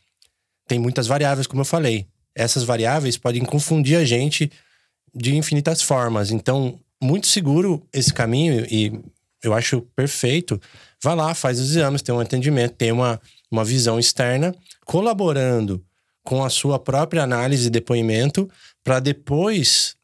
[0.67, 2.07] tem muitas variáveis, como eu falei.
[2.35, 4.51] Essas variáveis podem confundir a gente
[5.13, 6.31] de infinitas formas.
[6.31, 8.99] Então, muito seguro esse caminho e
[9.43, 10.59] eu acho perfeito.
[11.01, 14.53] Vá lá, faz os exames, tem um atendimento, tem uma, uma visão externa,
[14.85, 15.83] colaborando
[16.23, 18.49] com a sua própria análise e depoimento,
[18.83, 19.95] para depois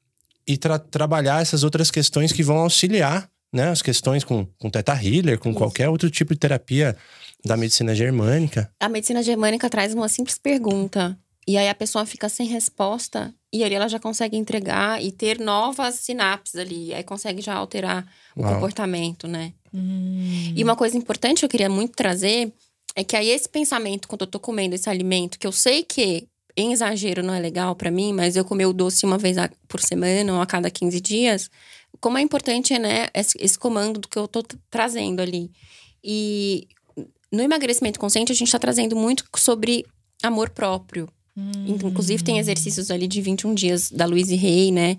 [0.47, 3.69] ir tra trabalhar essas outras questões que vão auxiliar, né?
[3.69, 5.57] As questões com, com Teta Healer, com Isso.
[5.57, 6.95] qualquer outro tipo de terapia
[7.43, 8.71] da medicina germânica.
[8.79, 11.17] A medicina germânica traz uma simples pergunta.
[11.47, 13.33] E aí a pessoa fica sem resposta.
[13.53, 16.93] E ali ela já consegue entregar e ter novas sinapses ali.
[16.93, 18.05] Aí consegue já alterar
[18.35, 18.53] o Uau.
[18.53, 19.53] comportamento, né?
[19.73, 20.53] Hum.
[20.55, 22.51] E uma coisa importante que eu queria muito trazer
[22.95, 26.27] é que aí esse pensamento, quando eu tô comendo esse alimento, que eu sei que
[26.57, 29.35] em exagero não é legal pra mim, mas eu comer o doce uma vez
[29.67, 31.49] por semana ou a cada 15 dias,
[31.99, 35.51] como é importante, né, esse, esse comando do que eu tô trazendo ali.
[36.03, 36.67] E
[37.31, 39.85] no emagrecimento consciente, a gente tá trazendo muito sobre
[40.23, 41.09] amor próprio.
[41.37, 44.97] Inclusive, tem exercícios ali de 21 dias da Louise Hay, né?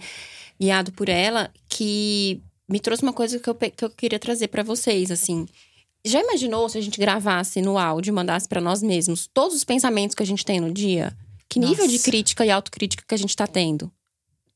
[0.60, 4.62] Guiado por ela, que me trouxe uma coisa que eu, que eu queria trazer pra
[4.62, 5.46] vocês, assim.
[6.04, 9.64] Já imaginou se a gente gravasse no áudio e mandasse pra nós mesmos todos os
[9.64, 11.16] pensamentos que a gente tem no dia?
[11.48, 12.04] Que nível de Nossa.
[12.04, 13.90] crítica e autocrítica que a gente tá tendo?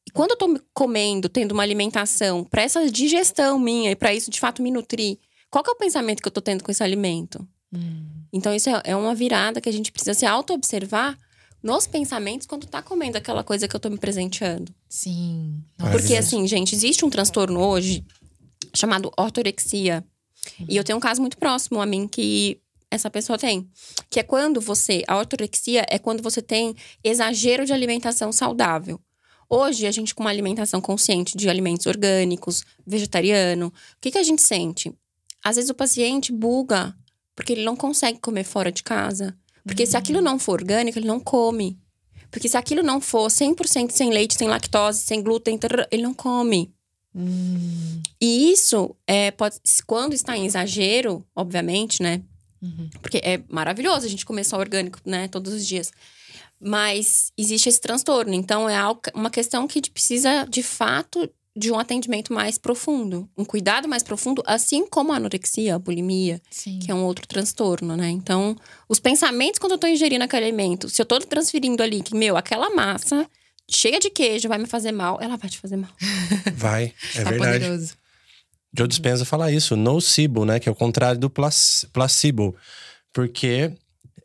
[0.07, 4.15] E quando eu tô me comendo, tendo uma alimentação pra essa digestão minha e pra
[4.15, 5.19] isso de fato me nutrir,
[5.51, 7.47] qual que é o pensamento que eu tô tendo com esse alimento?
[7.73, 8.07] Hum.
[8.33, 11.17] Então, isso é, é uma virada que a gente precisa se auto-observar
[11.63, 14.75] nos pensamentos quando tá comendo aquela coisa que eu tô me presenteando.
[14.89, 15.63] Sim.
[15.79, 15.93] Nossa.
[15.93, 16.37] Porque, Maravilhoso.
[16.37, 18.05] assim, gente, existe um transtorno hoje
[18.75, 20.05] chamado ortorexia.
[20.69, 23.69] E eu tenho um caso muito próximo a mim que essa pessoa tem.
[24.09, 25.05] Que é quando você.
[25.07, 29.01] A ortorexia é quando você tem exagero de alimentação saudável.
[29.49, 34.23] Hoje, a gente, com uma alimentação consciente de alimentos orgânicos, vegetariano, o que, que a
[34.23, 34.95] gente sente?
[35.43, 36.95] Às vezes o paciente buga
[37.35, 39.37] porque ele não consegue comer fora de casa.
[39.65, 41.79] Porque se aquilo não for orgânico, ele não come.
[42.31, 45.59] Porque se aquilo não for 100% sem leite, sem lactose, sem glúten,
[45.91, 46.73] ele não come.
[47.15, 48.01] Hum.
[48.21, 52.23] E isso, é, pode, quando está em exagero, obviamente, né?
[52.63, 52.89] Uhum.
[53.01, 55.27] Porque é maravilhoso a gente comer só orgânico, né?
[55.29, 55.91] Todos os dias.
[56.61, 58.35] Mas existe esse transtorno.
[58.35, 58.79] Então, é
[59.15, 63.29] uma questão que precisa, de fato, de um atendimento mais profundo.
[63.37, 66.79] Um cuidado mais profundo, assim como a anorexia, a bulimia, Sim.
[66.79, 68.09] que é um outro transtorno, né?
[68.09, 68.57] Então,
[68.89, 72.37] os pensamentos quando eu tô ingerindo aquele alimento, se eu tô transferindo ali que, meu,
[72.37, 73.27] aquela massa
[73.69, 75.91] cheia de queijo vai me fazer mal, ela vai te fazer mal.
[76.57, 77.59] Vai, é tá verdade.
[77.65, 77.95] poderoso.
[78.77, 80.61] Joe Dispenza fala isso, nocebo, né?
[80.61, 82.55] Que é o contrário do plac- placebo.
[83.13, 83.73] Porque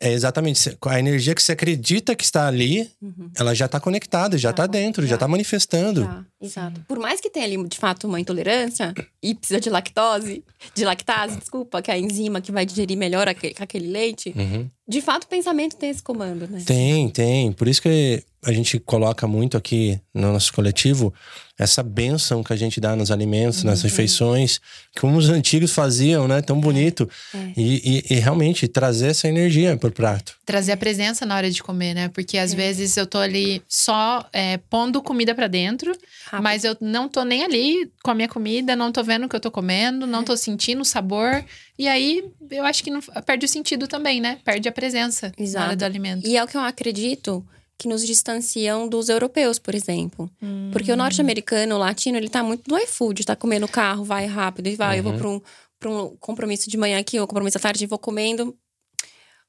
[0.00, 2.88] é exatamente a energia que você acredita que está ali,
[3.36, 5.14] ela já está conectada, já está Já, dentro, já já.
[5.16, 6.04] está manifestando.
[6.04, 6.80] Tá, exato.
[6.88, 10.42] Por mais que tenha ali, de fato, uma intolerância e precisa de lactose,
[10.74, 14.68] de lactase, desculpa, que é a enzima que vai digerir melhor aquele, aquele leite, Uhum.
[14.88, 16.62] de fato o pensamento tem esse comando, né?
[16.64, 17.52] Tem, tem.
[17.52, 21.12] Por isso que a gente coloca muito aqui no nosso coletivo
[21.58, 24.60] essa bênção que a gente dá nos alimentos, nas refeições,
[25.00, 26.40] como os antigos faziam, né?
[26.42, 27.08] Tão bonito.
[27.34, 27.52] é.
[27.56, 30.36] E, e- e realmente trazer essa energia pro prato.
[30.44, 32.08] Trazer a presença na hora de comer, né?
[32.08, 35.96] Porque às vezes eu tô ali só é, pondo comida pra dentro,
[36.36, 36.44] Rápido.
[36.44, 39.36] mas eu não tô nem ali com a minha comida, não tô vendo o que
[39.36, 41.44] eu tô comendo, não tô sentindo o sabor.
[41.78, 44.38] E aí eu acho que não, perde o sentido também, né?
[44.44, 45.66] Perde a presença na Exato.
[45.66, 46.26] hora do alimento.
[46.26, 47.46] E é o que eu acredito
[47.78, 50.30] que nos distanciam dos europeus, por exemplo.
[50.72, 54.68] Porque o norte-americano, o latino, ele tá muito no iFood, tá comendo carro, vai rápido,
[54.68, 55.18] e vai, eu vou Uhum.
[55.18, 55.40] pra um,
[55.78, 58.56] pra um compromisso de manhã aqui, ou compromisso à tarde, e vou comendo.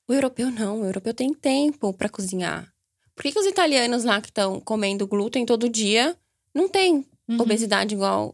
[0.10, 2.67] O europeu não, o europeu tem tempo pra cozinhar.
[3.15, 6.15] Por que, que os italianos lá que estão comendo glúten todo dia
[6.58, 7.41] não têm Uhum.
[7.41, 8.34] obesidade igual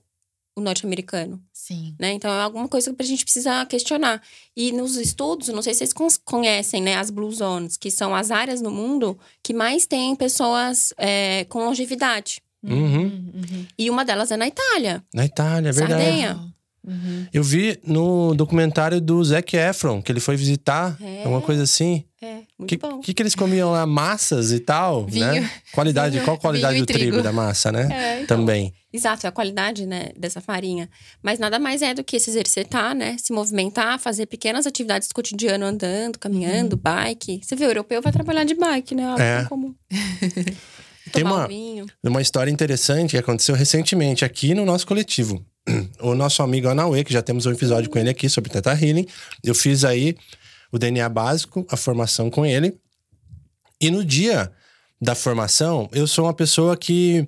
[0.56, 1.42] o norte-americano?
[1.52, 1.96] Sim.
[2.00, 2.12] né?
[2.14, 4.22] Então é alguma coisa que a gente precisa questionar.
[4.56, 8.30] E nos estudos, não sei se vocês conhecem, né, as Blue Zones, que são as
[8.32, 12.42] áreas no mundo que mais têm pessoas é, com longevidade.
[12.64, 13.04] Uhum.
[13.34, 13.66] uhum.
[13.78, 15.04] E uma delas é na Itália.
[15.14, 16.04] Na Itália, é verdade.
[16.04, 16.54] Sardenha.
[16.86, 17.28] Uhum.
[17.34, 21.20] Eu vi no documentário do Zac Efron, que ele foi visitar, É.
[21.24, 22.04] alguma coisa assim.
[22.22, 23.00] É, muito que, bom.
[23.00, 23.86] que, que eles comiam lá?
[23.86, 25.26] Massas e tal, Vinho.
[25.42, 25.52] né?
[25.72, 27.00] Qualidade, qual a qualidade do trigo.
[27.12, 27.22] trigo.
[27.24, 27.88] da massa, né?
[27.92, 28.38] É, então.
[28.40, 28.74] Também.
[28.92, 30.88] Exato, é a qualidade, né, dessa farinha.
[31.24, 33.16] Mas nada mais é do que se exercitar, né?
[33.20, 37.42] Se movimentar, fazer pequenas atividades do cotidiano andando, caminhando, bike.
[37.44, 39.06] Você vê, o europeu vai trabalhar de bike, né?
[39.08, 39.46] Algo É.
[39.46, 39.74] comum.
[41.12, 41.86] Tem uma- um.
[42.04, 45.44] Uma história interessante que aconteceu recentemente aqui no nosso coletivo.
[46.02, 49.06] O nosso amigo Anauê, que já temos um episódio com ele aqui sobre Teta Healing.
[49.44, 50.16] Eu fiz aí
[50.74, 52.76] o DNA básico, a formação com ele.
[53.80, 54.52] E no dia
[55.00, 57.28] da formação, eu sou uma pessoa que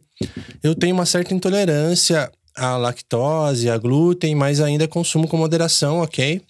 [0.64, 6.42] eu tenho uma certa intolerância à lactose, a glúten, mas ainda consumo com moderação, ok?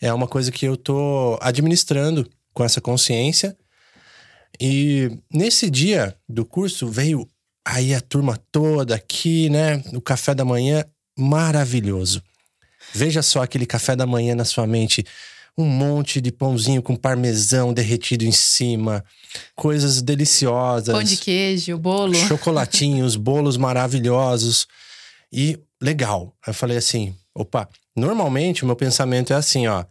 [0.00, 3.56] É uma coisa que eu tô administrando com essa consciência.
[4.58, 7.28] E nesse dia do curso veio
[7.64, 9.80] aí a turma toda aqui, né?
[9.92, 10.84] O café da manhã
[11.16, 12.20] maravilhoso.
[12.92, 15.04] Veja só aquele café da manhã na sua mente.
[15.56, 19.04] Um monte de pãozinho com parmesão derretido em cima,
[19.54, 20.94] coisas deliciosas.
[20.94, 22.14] Pão de queijo, bolo.
[22.26, 24.66] Chocolatinhos, bolos maravilhosos.
[25.32, 26.34] E legal.
[26.46, 29.84] Eu falei assim: opa, normalmente o meu pensamento é assim, ó.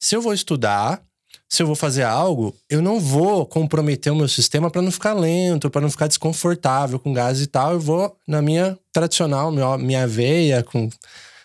[0.00, 1.02] Se eu vou estudar,
[1.48, 5.14] se eu vou fazer algo, eu não vou comprometer o meu sistema para não ficar
[5.14, 7.72] lento, para não ficar desconfortável com gás e tal.
[7.72, 10.90] Eu vou na minha tradicional, minha, minha aveia com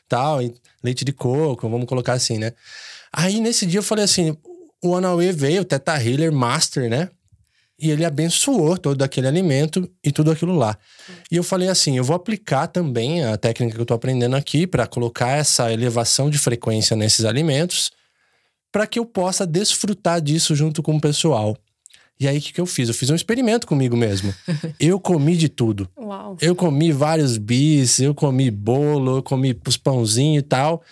[0.07, 0.39] tal,
[0.83, 2.53] leite de coco, vamos colocar assim, né?
[3.11, 4.35] Aí nesse dia eu falei assim:
[4.83, 7.09] o Anauê veio, o Teta Healer Master, né?
[7.81, 10.77] E ele abençoou todo aquele alimento e tudo aquilo lá.
[11.31, 14.67] E eu falei assim: eu vou aplicar também a técnica que eu tô aprendendo aqui
[14.67, 17.91] para colocar essa elevação de frequência nesses alimentos,
[18.71, 21.57] para que eu possa desfrutar disso junto com o pessoal.
[22.19, 22.89] E aí, o que, que eu fiz?
[22.89, 24.35] Eu fiz um experimento comigo mesmo.
[24.77, 25.89] Eu comi de tudo.
[25.97, 26.35] Uau.
[26.41, 30.83] Eu comi vários bis, eu comi bolo, eu comi os pãozinhos e tal.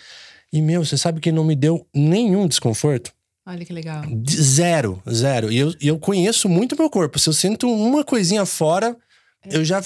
[0.51, 3.11] E, meu, você sabe que não me deu nenhum desconforto?
[3.45, 4.03] Olha que legal.
[4.29, 5.51] Zero, zero.
[5.51, 7.17] E eu, eu conheço muito meu corpo.
[7.17, 8.95] Se eu sinto uma coisinha fora,
[9.45, 9.81] eu já.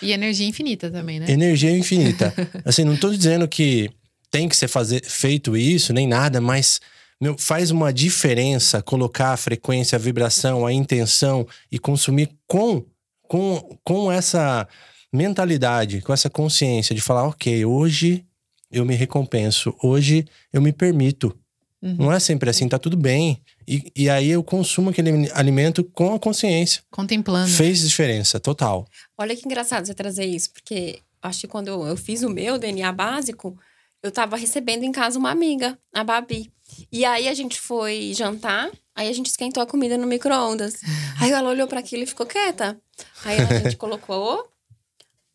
[0.00, 1.30] E energia infinita também, né?
[1.30, 2.32] energia infinita.
[2.64, 3.90] assim, não tô dizendo que
[4.30, 6.80] tem que ser fazer, feito isso, nem nada, mas
[7.20, 12.84] meu, faz uma diferença colocar a frequência, a vibração, a intenção e consumir com,
[13.22, 14.68] com, com essa
[15.12, 18.24] mentalidade, com essa consciência de falar, ok, hoje
[18.70, 21.36] eu me recompenso, hoje eu me permito.
[21.82, 23.40] Não é sempre assim, tá tudo bem.
[23.68, 26.82] E, e aí eu consumo aquele alimento com a consciência.
[26.90, 27.50] Contemplando.
[27.50, 28.88] Fez diferença, total.
[29.16, 32.58] Olha que engraçado você trazer isso, porque acho que quando eu, eu fiz o meu
[32.58, 33.56] DNA básico,
[34.02, 36.50] eu tava recebendo em casa uma amiga, a Babi.
[36.90, 40.80] E aí a gente foi jantar, aí a gente esquentou a comida no micro-ondas.
[41.20, 42.78] Aí ela olhou para aquilo e ficou quieta.
[43.24, 44.50] Aí a gente colocou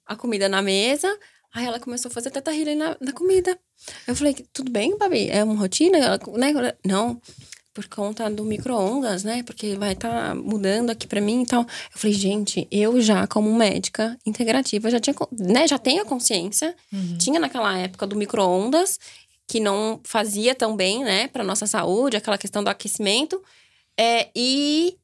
[0.06, 1.08] a comida na mesa,
[1.54, 3.58] aí ela começou a fazer teta healing na, na comida.
[4.08, 5.30] Eu falei, tudo bem, Babi?
[5.30, 5.98] É uma rotina?
[5.98, 6.74] Ela, né?
[6.86, 7.20] Não,
[7.74, 9.44] por conta do micro-ondas, né?
[9.44, 11.62] Porque vai estar mudando aqui para mim e tal.
[11.62, 11.68] Eu
[12.00, 15.68] falei, gente, eu já, como médica integrativa, já tinha, né?
[15.68, 16.76] Já tenho a consciência.
[17.18, 19.00] Tinha naquela época do micro-ondas,
[19.48, 23.42] que não fazia tão bem, né, para nossa saúde, aquela questão do aquecimento.
[24.00, 24.98] É, e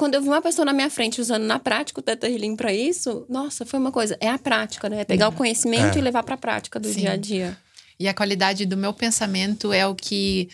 [0.00, 2.72] quando eu vi uma pessoa na minha frente usando na prática o Teta Healing pra
[2.72, 4.16] isso, nossa, foi uma coisa.
[4.20, 5.02] É a prática, né?
[5.02, 5.98] É pegar o conhecimento É.
[5.98, 7.00] e levar pra prática do Sim.
[7.00, 7.56] dia a dia.
[7.98, 10.48] E a qualidade do meu pensamento é o que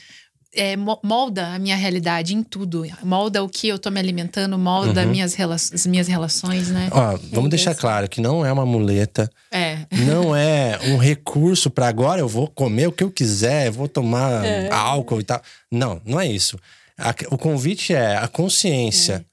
[0.53, 2.83] é, mo- molda a minha realidade em tudo.
[3.05, 5.11] Molda o que eu tô me alimentando, molda Uhum.
[5.11, 6.89] minhas as minhas relações, né?
[6.91, 7.81] Ó, vamos deixar Deus.
[7.81, 9.81] claro que não é uma muleta, É.
[10.07, 13.87] não é um recurso para agora eu vou comer o que eu quiser, eu vou
[13.87, 15.41] tomar álcool e tal.
[15.71, 16.59] Não, não é isso.
[16.99, 19.25] A- o convite é a consciência.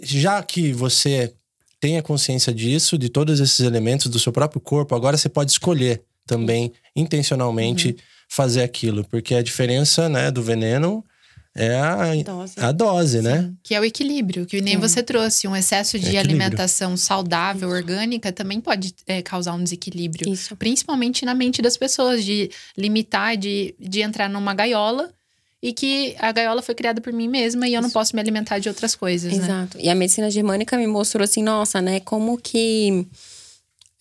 [0.00, 1.32] Já que você
[1.78, 5.50] tem a consciência disso, de todos esses elementos do seu próprio corpo, agora você pode
[5.50, 7.96] escolher também, intencionalmente,
[8.28, 9.04] fazer aquilo.
[9.04, 11.04] Porque a diferença né, do veneno
[11.54, 12.54] é a, Dose.
[12.58, 13.52] a dose, né?
[13.62, 15.48] Que é o equilíbrio, que nem você trouxe.
[15.48, 16.36] Um excesso de Equilíbrio.
[16.36, 20.32] alimentação saudável, orgânica, também pode é, causar um desequilíbrio.
[20.32, 20.54] Isso.
[20.54, 25.12] Principalmente na mente das pessoas, de limitar, de, de entrar numa gaiola
[25.62, 28.58] e que a gaiola foi criada por mim mesma e eu não posso me alimentar
[28.58, 29.44] de outras coisas, né?
[29.44, 29.78] Exato.
[29.78, 33.06] E a medicina germânica me mostrou assim, nossa, né, como que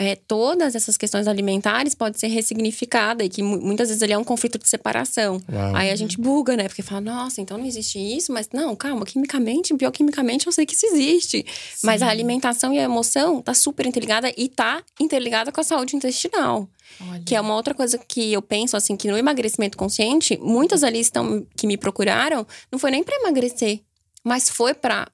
[0.01, 4.17] é, todas essas questões alimentares podem ser ressignificadas e que mu- muitas vezes ele é
[4.17, 5.41] um conflito de separação.
[5.51, 5.75] Uau.
[5.75, 6.69] Aí a gente buga, né?
[6.69, 10.73] Porque fala, nossa, então não existe isso, mas não, calma, quimicamente, bioquimicamente eu sei que
[10.73, 11.45] isso existe.
[11.83, 15.97] Mas a alimentação e a emoção tá super interligada e tá interligada com a saúde
[15.97, 16.69] intestinal.
[17.01, 17.21] Olha.
[17.25, 20.99] Que é uma outra coisa que eu penso, assim, que no emagrecimento consciente, muitas ali
[20.99, 23.81] estão que me procuraram, não foi nem para emagrecer,
[24.23, 25.07] mas foi para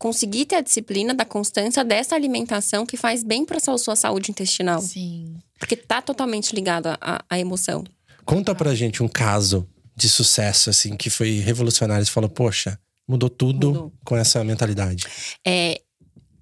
[0.00, 4.30] conseguir ter a disciplina da constância dessa alimentação que faz bem para a sua saúde
[4.30, 4.80] intestinal.
[4.80, 5.36] Sim.
[5.58, 7.84] Porque tá totalmente ligado à- à, emoção.
[8.24, 12.02] Conta pra gente um caso de sucesso, assim, que foi revolucionário.
[12.04, 13.92] Você falou, poxa, mudou tudo Mudou.
[14.02, 15.04] com essa mentalidade.
[15.46, 15.78] É.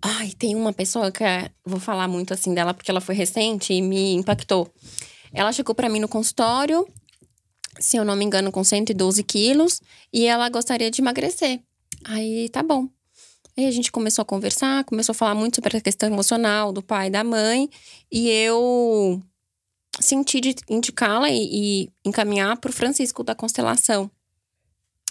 [0.00, 3.72] Ai, tem uma pessoa que é, vou falar muito assim dela porque ela foi recente
[3.72, 4.72] e me impactou.
[5.34, 6.86] Ela chegou pra mim no consultório,
[7.80, 9.80] se eu não me engano, com 112 quilos,
[10.12, 11.60] e ela gostaria de emagrecer.
[12.04, 12.88] Aí, tá bom.
[13.58, 16.80] Aí a gente começou a conversar, começou a falar muito sobre a questão emocional do
[16.80, 17.68] pai e da mãe,
[18.10, 19.20] e eu
[20.00, 21.48] senti de indicá-la e,
[21.84, 24.08] e encaminhar pro Francisco da Constelação.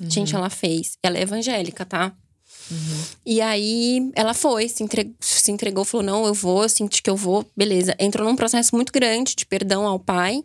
[0.10, 0.98] Gente, ela fez.
[1.04, 2.16] Ela é evangélica, tá?
[3.26, 7.10] E aí ela foi, se, entre- se entregou, falou: não, eu vou, eu senti que
[7.10, 7.96] eu vou, beleza.
[8.00, 10.44] Entrou num processo muito grande de perdão ao pai.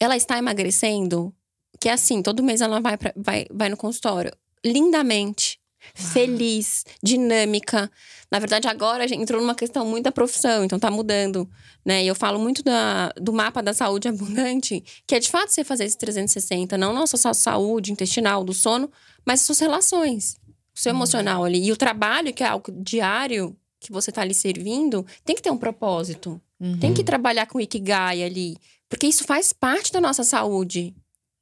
[0.00, 1.34] Ela está emagrecendo,
[1.80, 4.32] que é assim, todo mês ela vai, pra- vai, vai no consultório.
[4.64, 5.58] Lindamente.
[5.94, 7.90] Feliz, dinâmica.
[8.30, 11.48] Na verdade, agora a gente entrou numa questão muito da profissão, então tá mudando,
[11.84, 12.02] né?
[12.02, 15.62] E eu falo muito da, do mapa da saúde abundante, que é de fato você
[15.62, 18.90] fazer esse 360, não nossa só saúde intestinal, do sono,
[19.24, 20.36] mas suas relações,
[20.74, 21.64] o seu emocional ali.
[21.64, 25.50] E o trabalho, que é algo diário, que você tá ali servindo, tem que ter
[25.50, 26.40] um propósito.
[26.58, 26.78] Uhum.
[26.78, 28.56] Tem que trabalhar com o Ikigai ali.
[28.88, 30.94] Porque isso faz parte da nossa saúde.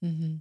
[0.03, 0.41] Uhum.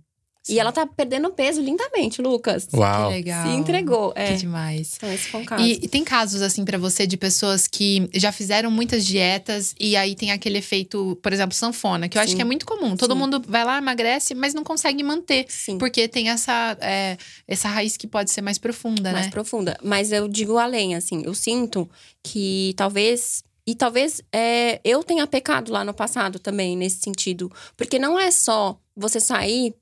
[0.49, 2.67] E ela tá perdendo peso lindamente, Lucas.
[2.73, 3.07] Uau.
[3.09, 3.47] Que legal.
[3.47, 4.11] Se entregou.
[4.11, 4.33] Que É.
[4.33, 4.93] demais.
[4.97, 5.63] Então, esse foi um caso.
[5.63, 9.95] E, e tem casos, assim, pra você de pessoas que já fizeram muitas dietas e
[9.95, 12.35] aí tem aquele efeito, por exemplo, sanfona, que eu acho Sim.
[12.35, 12.97] que é muito comum.
[12.97, 13.19] Todo Sim.
[13.19, 15.45] mundo vai lá, emagrece, mas não consegue manter.
[15.47, 15.77] Sim.
[15.77, 17.17] Porque tem essa, é,
[17.47, 19.31] essa raiz que pode ser mais profunda, mais né?
[19.31, 19.77] profunda.
[19.81, 21.89] Mas eu digo além, assim, eu sinto
[22.21, 23.43] que talvez.
[23.65, 27.49] E talvez é, eu tenha pecado lá no passado também, nesse sentido.
[27.77, 29.73] Porque não é só você sair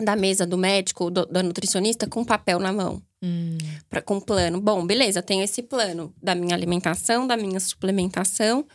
[0.00, 3.02] da mesa do médico, do, da nutricionista, com papel na mão.
[3.22, 3.56] Hum,
[3.88, 4.60] Pra, com plano.
[4.60, 8.66] Bom, beleza, tenho esse plano da minha alimentação, da minha suplementação,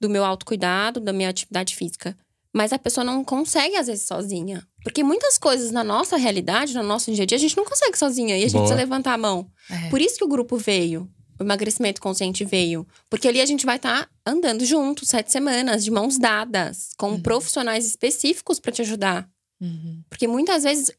[0.00, 2.16] do meu autocuidado, da minha atividade física.
[2.52, 4.66] Mas a pessoa não consegue, às vezes, sozinha.
[4.82, 7.96] Porque muitas coisas na nossa realidade, no nosso dia a dia, a gente não consegue
[7.98, 8.36] sozinha.
[8.36, 8.62] E a gente Boa.
[8.64, 9.48] precisa levantar a mão.
[9.70, 9.90] é.
[9.90, 11.08] Por isso que o grupo veio.
[11.38, 12.86] O emagrecimento consciente veio.
[13.08, 17.20] Porque ali a gente vai estar andando junto, sete semanas, de mãos dadas, com Uhum.
[17.22, 19.28] profissionais específicos para te ajudar.
[19.60, 20.02] Uhum.
[20.08, 20.90] Porque muitas vezes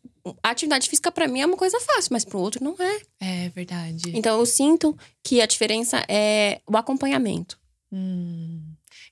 [0.43, 3.01] a atividade física para mim é uma coisa fácil, mas para o outro não é.
[3.20, 4.03] É verdade.
[4.14, 7.57] Então eu sinto que a diferença é o acompanhamento.
[7.91, 8.62] Hum.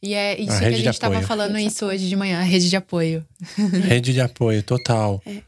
[0.02, 2.70] E é isso A que a gente estava falando isso hoje de manhã, a rede
[2.70, 3.26] de apoio.
[3.88, 5.22] Rede de apoio, total.
[5.26, 5.42] É.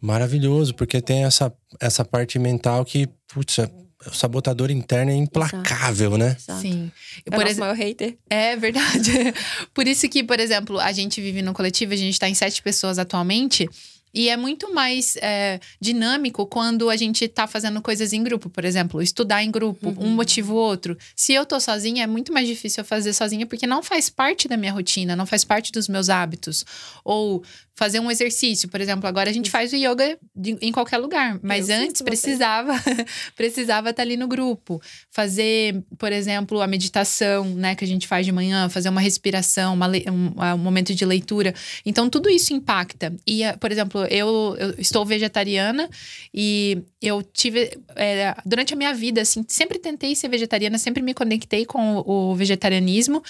[0.00, 3.70] Maravilhoso, porque tem essa, essa parte mental que, putz, é-
[4.10, 6.36] o sabotador interno é implacável, né?
[6.38, 6.60] Exato.
[6.60, 6.90] Sim.
[7.24, 8.16] É Por o nosso exe- maior hater.
[8.30, 9.10] É verdade.
[9.74, 12.62] Por isso que, por exemplo, a gente vive no coletivo, a gente tá em sete
[12.62, 13.68] pessoas atualmente.
[14.14, 18.48] E é muito mais é, dinâmico quando a gente tá fazendo coisas em grupo.
[18.48, 20.96] Por exemplo, estudar em grupo, um motivo ou outro.
[21.14, 24.48] Se eu tô sozinha, é muito mais difícil eu fazer sozinha, porque não faz parte
[24.48, 26.64] da minha rotina, não faz parte dos meus hábitos.
[27.04, 27.42] Ou
[27.78, 31.38] fazer um exercício, por exemplo, agora a gente faz o yoga de- em qualquer lugar.
[31.42, 32.72] Mas Eu antes precisava
[33.36, 34.80] precisava estar ali no grupo.
[35.10, 39.74] Fazer, por exemplo, a meditação, né, que a gente faz de manhã, fazer uma respiração,
[39.74, 41.54] uma um, ah, um momento de leitura.
[41.84, 43.14] Então, tudo isso impacta.
[43.26, 45.88] E, ah, por exemplo, eu, eu estou vegetariana
[46.32, 51.14] e eu tive, é, durante a minha vida, assim, sempre tentei ser vegetariana, sempre me
[51.14, 53.22] conectei com o, o vegetarianismo,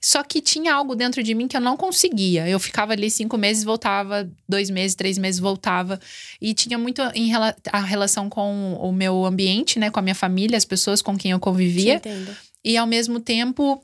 [0.00, 2.48] só que tinha algo dentro de mim que eu não conseguia.
[2.48, 6.00] Eu ficava ali cinco meses, voltava, dois meses, três meses, voltava.
[6.40, 9.90] E tinha muito em rela- a relação com o meu ambiente, né?
[9.90, 11.94] Com a minha família, as pessoas com quem eu Te convivia.
[11.94, 12.34] entendo.
[12.64, 13.80] E ao mesmo tempo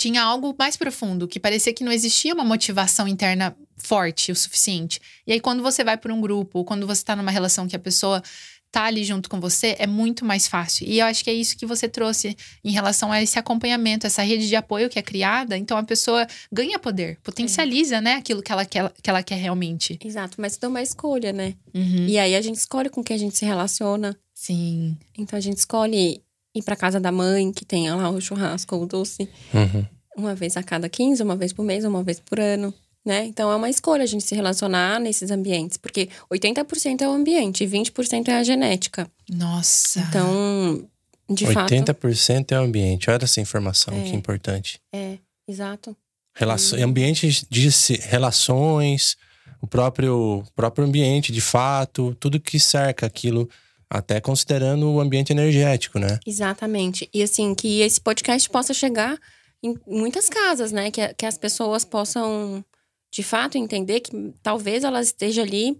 [0.00, 4.98] tinha algo mais profundo, que parecia que não existia uma motivação interna forte o suficiente.
[5.26, 7.76] E aí, quando você vai para um grupo, ou quando você tá numa relação que
[7.76, 8.22] a pessoa
[8.70, 10.86] tá ali junto com você, é muito mais fácil.
[10.86, 12.34] E eu acho que é isso que você trouxe
[12.64, 15.58] em relação a esse acompanhamento, essa rede de apoio que é criada.
[15.58, 19.98] Então a pessoa ganha poder, potencializa, né, aquilo que ela quer, que ela quer realmente.
[20.02, 21.54] Exato, mas tudo é uma escolha, né?
[21.74, 22.06] Uhum.
[22.06, 24.16] E aí a gente escolhe com quem a gente se relaciona.
[24.32, 24.96] Sim.
[25.18, 26.22] Então a gente escolhe
[26.54, 29.86] ir pra casa da mãe, que tenha lá o churrasco ou o doce, Uhum.
[30.16, 32.72] uma vez a cada 15, uma vez por mês, uma vez por ano.
[33.04, 33.24] Né?
[33.24, 37.64] Então é uma escolha a gente se relacionar nesses ambientes, porque 80% é o ambiente
[37.64, 39.10] e 20% é a genética.
[39.32, 40.00] Nossa.
[40.00, 40.86] Então,
[41.30, 41.70] de fato.
[41.72, 43.08] 80% é o ambiente.
[43.08, 44.02] Olha essa informação, É.
[44.02, 44.78] que importante.
[44.92, 45.16] É,
[45.48, 45.96] exato.
[46.34, 46.84] Relaço, Hum.
[46.84, 47.68] Ambientes de
[48.02, 49.16] relações,
[49.62, 53.48] o próprio, próprio ambiente, de fato, tudo que cerca aquilo,
[53.90, 56.20] até considerando o ambiente energético, né?
[56.24, 57.10] Exatamente.
[57.12, 59.18] E assim, que esse podcast possa chegar
[59.62, 60.90] em muitas casas, né?
[60.90, 62.64] Que, que as pessoas possam,
[63.12, 64.12] de fato, entender que
[64.42, 65.76] talvez elas estejam ali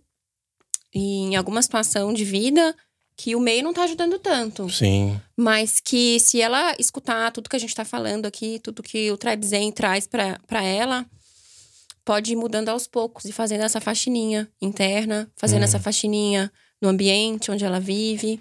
[0.92, 2.74] em alguma situação de vida
[3.16, 4.68] que o meio não tá ajudando tanto.
[4.70, 5.20] Sim.
[5.36, 9.16] Mas que se ela escutar tudo que a gente tá falando aqui, tudo que o
[9.16, 11.06] Tribe Zen traz pra ela,
[12.04, 15.64] pode ir mudando aos poucos e fazendo essa faxininha interna, fazendo Hum.
[15.64, 16.50] essa faxininha
[16.80, 18.40] no ambiente onde ela vive.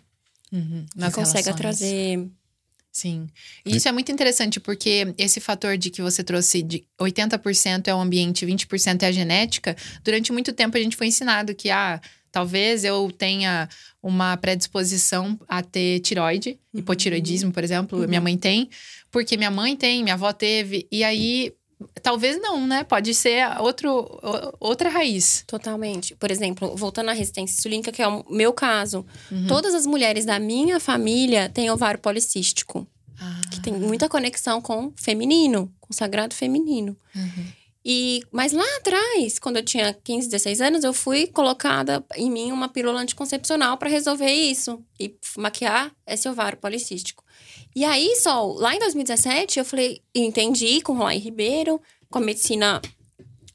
[0.51, 0.85] Uhum.
[0.97, 2.27] Que consegue trazer
[2.91, 3.29] Sim.
[3.65, 7.93] E isso é muito interessante, porque esse fator de que você trouxe de 80% é
[7.93, 12.01] o ambiente, 20% é a genética, durante muito tempo a gente foi ensinado que, ah,
[12.31, 13.69] talvez eu tenha
[14.01, 18.69] uma predisposição a ter tiroide, hipotiroidismo, por exemplo, minha mãe tem,
[19.11, 21.53] porque minha mãe tem, minha avó teve, e aí.
[22.01, 22.83] Talvez não, né?
[22.83, 24.19] Pode ser outro,
[24.59, 25.43] outra raiz.
[25.47, 26.15] Totalmente.
[26.15, 29.05] Por exemplo, voltando à resistência insulínica, que é o meu caso.
[29.31, 29.47] Uhum.
[29.47, 32.85] Todas as mulheres da minha família têm ovário policístico,
[33.21, 36.97] Ah, que tem muita conexão com feminino, com o sagrado feminino.
[37.15, 37.59] uhum.
[37.83, 42.51] E, mas lá atrás, quando eu tinha 15, 16 anos, eu fui colocada em mim
[42.51, 47.23] uma pílula anticoncepcional para resolver isso e maquiar esse ovário policístico.
[47.75, 52.21] E aí, Sol, lá em 2017, eu falei, entendi com o Roy Ribeiro, com a
[52.21, 52.81] medicina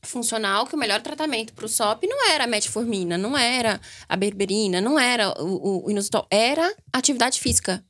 [0.03, 4.17] funcional, que o melhor tratamento para o SOP não era a metformina, não era a
[4.17, 7.85] berberina, não era o, o inositol, era atividade física.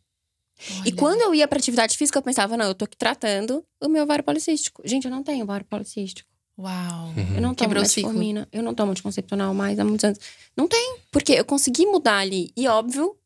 [0.85, 0.97] E Olha.
[0.97, 4.05] quando eu ia para atividade física, eu pensava, não, eu tô aqui tratando o meu
[4.05, 4.83] ovário policístico.
[4.85, 6.29] Gente, eu não tenho ovário policístico.
[6.57, 7.13] Uau.
[7.35, 10.19] Eu não tomo Quebrou metformina, eu não tomo anticoncepcional mais há muitos anos.
[10.57, 12.53] Não tem, porque eu consegui mudar ali.
[12.57, 13.17] E óbvio,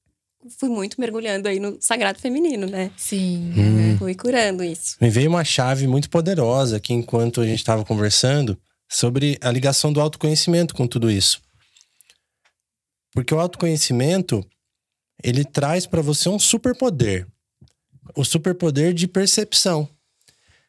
[0.59, 2.91] fui muito mergulhando aí no sagrado feminino, né?
[2.97, 3.53] Sim.
[3.57, 3.99] Hum.
[3.99, 4.97] Fui curando isso.
[5.01, 8.59] Me veio uma chave muito poderosa aqui enquanto a gente estava conversando
[8.89, 11.41] sobre a ligação do autoconhecimento com tudo isso.
[13.13, 14.47] Porque o autoconhecimento,
[15.23, 17.27] ele traz para você um superpoder.
[18.17, 19.89] O superpoder de percepção.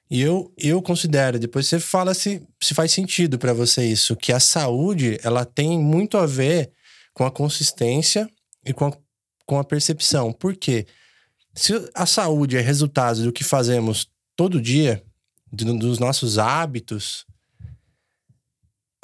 [0.09, 4.33] E eu, eu considero, depois você fala se, se faz sentido para você isso, que
[4.33, 6.71] a saúde, ela tem muito a ver
[7.13, 8.27] com a consistência
[8.65, 8.97] e com a,
[9.49, 10.31] com a percepção.
[10.31, 10.85] Por quê?
[11.55, 15.03] Se a saúde é resultado do que fazemos todo dia,
[15.51, 17.25] do- dos nossos hábitos,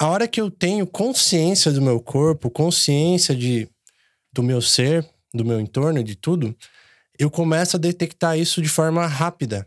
[0.00, 3.68] a hora que eu tenho consciência do meu corpo, consciência de,
[4.32, 6.54] do meu ser, do meu entorno, de tudo,
[7.18, 9.66] eu começo a detectar isso de forma rápida.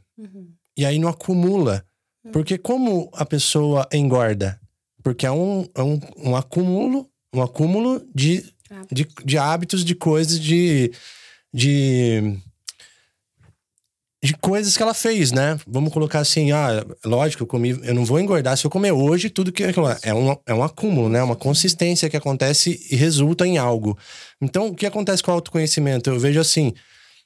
[0.78, 1.86] E aí não acumula.
[2.32, 4.58] Porque como a pessoa engorda?
[5.04, 8.46] Porque é um, é um, um acúmulo, um acúmulo de,
[8.92, 10.92] de, de hábitos, de coisas, de,
[11.54, 12.40] de
[14.22, 15.58] de coisas que ela fez, né?
[15.66, 19.30] Vamos colocar assim, ah, lógico, eu comi, eu não vou engordar se eu comer hoje
[19.30, 21.24] tudo que é um, é um acúmulo, né?
[21.24, 23.98] Uma consistência que acontece e resulta em algo.
[24.42, 26.10] Então, o que acontece com o autoconhecimento?
[26.10, 26.74] Eu vejo assim,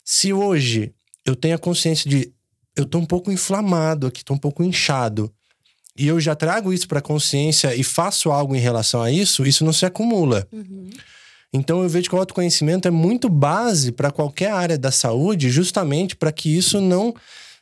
[0.06, 0.94] se hoje
[1.26, 2.32] eu tenho a consciência de
[2.76, 5.32] eu tô um pouco inflamado aqui, tô um pouco inchado,
[5.98, 9.64] e eu já trago isso para consciência e faço algo em relação a isso, isso
[9.64, 10.48] não se acumula.
[11.54, 16.16] Então eu vejo que o autoconhecimento é muito base para qualquer área da saúde, justamente
[16.16, 17.14] para que isso não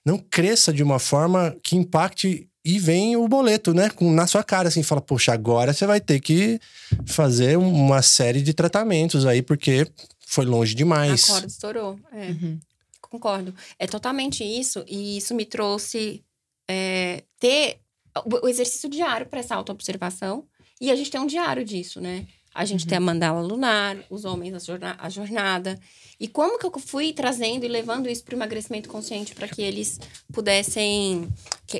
[0.03, 4.43] não cresça de uma forma que impacte e vem o boleto, né, com, na sua
[4.43, 6.59] cara assim, fala, poxa, agora você vai ter que
[7.05, 9.87] fazer uma série de tratamentos aí porque
[10.25, 11.25] foi longe demais.
[11.25, 11.99] A corda estourou.
[12.11, 12.27] É.
[12.29, 12.59] Uhum.
[13.01, 13.53] Concordo.
[13.77, 14.85] É totalmente isso.
[14.87, 16.23] E isso me trouxe
[16.69, 17.79] é, ter
[18.25, 20.45] o o exercício diário para essa autoobservação.
[20.79, 22.25] E a gente tem um diário disso, né?
[22.53, 25.79] A gente tem a mandala lunar, os homens a, jorna- a jornada.
[26.19, 29.61] E como que eu fui trazendo e levando isso para o emagrecimento consciente para que
[29.61, 29.99] eles
[30.31, 31.27] pudessem.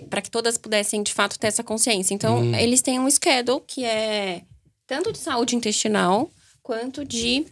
[0.10, 2.14] para que todas pudessem, de fato, ter essa consciência.
[2.14, 4.44] Então, eles têm um schedule que é
[4.88, 6.32] tanto de saúde intestinal
[6.64, 7.46] quanto de.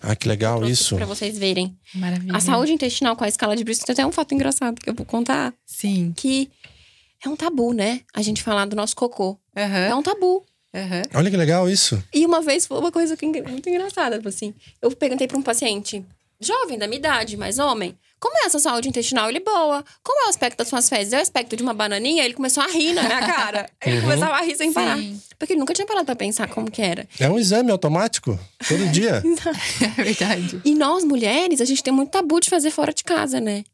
[0.00, 0.96] Ah, que legal isso.
[0.96, 1.76] Para vocês verem.
[1.94, 2.36] Maravilha.
[2.36, 4.94] A saúde intestinal com a escala de Bristol tem até um fato engraçado que eu
[4.94, 5.54] vou contar.
[5.64, 6.12] Sim.
[6.16, 6.50] Que
[7.24, 8.00] é um tabu, né?
[8.12, 9.38] A gente falar do nosso cocô.
[9.54, 9.98] É Aham.
[9.98, 10.44] um tabu.
[10.74, 11.02] Aham.
[11.14, 12.02] Olha que legal isso.
[12.12, 13.16] E uma vez foi uma coisa
[13.48, 14.54] muito engraçada, tipo assim.
[14.80, 16.04] Eu perguntei pra um paciente
[16.40, 19.28] jovem, da minha idade, mas homem, como é essa saúde intestinal?
[19.28, 19.84] Ele, boa.
[20.02, 21.12] Como é o aspecto das suas fezes?
[21.12, 22.24] É o aspecto de uma bananinha?
[22.24, 23.68] Ele começou a rir na minha cara.
[23.84, 24.96] Ele começava a rir sem parar.
[24.96, 25.20] Sim.
[25.36, 27.08] Porque ele nunca tinha parado pra pensar como que era.
[27.18, 29.20] É um exame automático todo dia.
[29.98, 30.60] É verdade.
[30.64, 33.64] E nós, mulheres, a gente tem muito tabu de fazer fora de casa, né?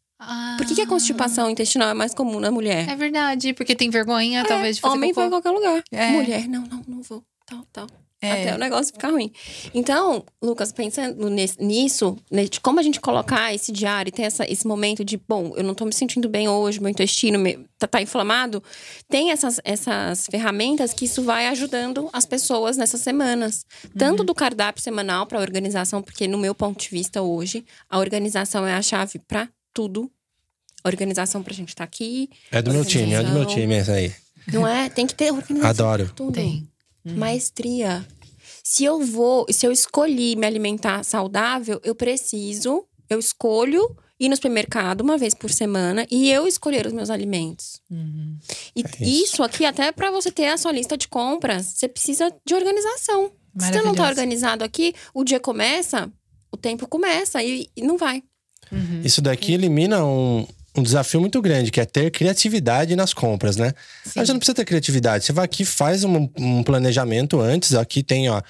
[0.57, 2.89] Por que, que a constipação intestinal é mais comum na mulher?
[2.89, 5.21] É verdade, porque tem vergonha, talvez, de fazer Homem cocô.
[5.21, 5.85] vai em qualquer lugar.
[5.93, 6.11] É.
[6.11, 7.23] Mulher, não, não, não vou.
[7.47, 7.87] Tal, tal.
[8.21, 8.33] É.
[8.33, 9.31] Até o negócio ficar ruim.
[9.73, 14.45] Então, Lucas, pensando nisso, né, de como a gente colocar esse diário e ter essa,
[14.51, 17.87] esse momento de, bom, eu não tô me sentindo bem hoje, meu intestino me- tá,
[17.87, 18.61] tá inflamado,
[19.09, 23.65] tem essas, essas ferramentas que isso vai ajudando as pessoas nessas semanas.
[23.97, 28.67] Tanto do cardápio semanal para organização, porque no meu ponto de vista hoje, a organização
[28.67, 29.49] é a chave para
[29.79, 30.11] tudo.
[30.85, 32.29] Organização pra gente estar aqui.
[32.51, 34.13] É do meu time, é do meu time essa aí.
[34.53, 34.89] Não é?
[34.89, 35.71] Tem que ter organização.
[35.71, 36.07] Adoro.
[36.07, 36.33] pra Tudo.
[36.33, 36.69] Tem.
[37.05, 38.05] Maestria.
[38.65, 44.35] Se eu vou, se eu escolhi me alimentar saudável, eu preciso, eu escolho ir no
[44.35, 47.81] supermercado uma vez por semana e eu escolher os meus alimentos.
[48.75, 49.25] E É isso.
[49.25, 49.43] isso.
[49.45, 53.31] aqui, até para você ter a sua lista de compras, você precisa de organização.
[53.57, 56.11] Se você não tá organizado aqui, o dia começa,
[56.51, 58.23] o tempo começa e, e não vai.
[59.05, 60.47] Isso daqui elimina um,
[60.77, 63.73] um desafio muito grande, que é ter criatividade nas compras, né?
[64.05, 64.21] Sim.
[64.21, 65.25] Aí você não precisa ter criatividade.
[65.25, 67.75] Você vai aqui, faz um, um planejamento antes.
[67.75, 68.41] Aqui tem, ó,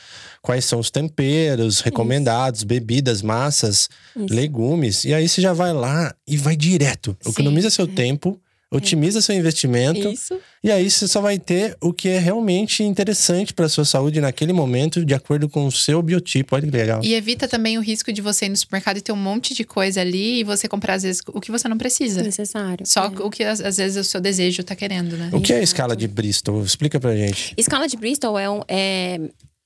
[0.43, 5.05] quais são os temperos recomendados, bebidas, massas, legumes.
[5.05, 7.16] E aí você já vai lá e vai direto.
[7.21, 7.31] Sim.
[7.31, 8.39] Economiza seu tempo,
[8.71, 10.09] Otimiza seu investimento.
[10.11, 10.39] Isso.
[10.62, 14.53] E aí você só vai ter o que é realmente interessante para sua saúde naquele
[14.53, 16.55] momento, de acordo com o seu biotipo.
[16.55, 17.01] Olha que legal.
[17.03, 19.64] E evita também o risco de você ir no supermercado e ter um monte de
[19.64, 22.23] coisa ali e você comprar, às vezes, o que você não precisa.
[22.23, 22.85] Necessário.
[22.87, 23.09] Só É.
[23.21, 25.31] o que, às, vezes, o seu desejo tá querendo, né?
[25.33, 26.62] O que é a escala de Bristol?
[26.62, 27.55] Explica pra gente.
[27.57, 29.19] Escala de Bristol é, um- é,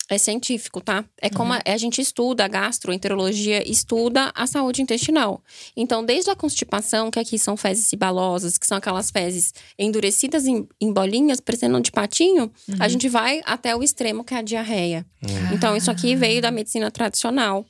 [0.08, 1.04] é científico, tá?
[1.20, 5.42] É como a, a gente estuda, a gastroenterologia estuda a saúde intestinal.
[5.76, 10.66] Então, desde a constipação, que aqui são fezes cibalosas, que são aquelas fezes endurecidas em,
[10.80, 15.06] em bolinhas, parecendo de patinho, a gente vai até o extremo, que é a diarreia.
[15.52, 17.64] Então, isso aqui veio da medicina tradicional.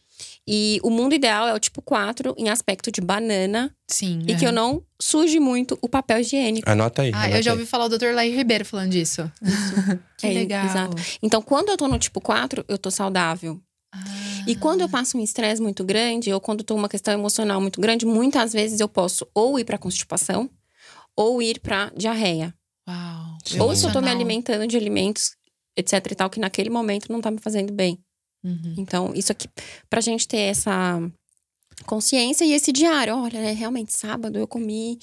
[0.48, 4.22] E o mundo ideal é o tipo 4, em aspecto de banana, Sim.
[4.26, 6.68] e que eu não suje muito o papel higiênico.
[6.68, 7.12] Anota aí.
[7.14, 7.56] Ah, anota eu já aí.
[7.58, 8.12] ouvi falar o Dr.
[8.12, 9.30] Laí Ribeiro falando disso.
[10.18, 10.66] que É, legal.
[10.66, 10.96] exato.
[11.22, 13.60] Então, quando eu tô no tipo 4, eu tô saudável.
[13.94, 13.98] Ah.
[14.48, 17.60] E quando eu passo um estresse muito grande, ou quando eu tô uma questão emocional
[17.60, 20.50] muito grande, muitas vezes eu posso ou ir pra constipação,
[21.16, 22.52] ou ir pra diarreia.
[22.88, 23.38] Uau.
[23.60, 25.36] Ou se eu tô me alimentando de alimentos,
[25.76, 27.96] etc e tal, que naquele momento não tá me fazendo bem.
[28.44, 28.74] Uhum.
[28.76, 29.48] Então, isso aqui,
[29.88, 31.00] pra gente ter essa
[31.86, 33.16] consciência e esse diário.
[33.16, 34.98] Olha, né, realmente, sábado eu comi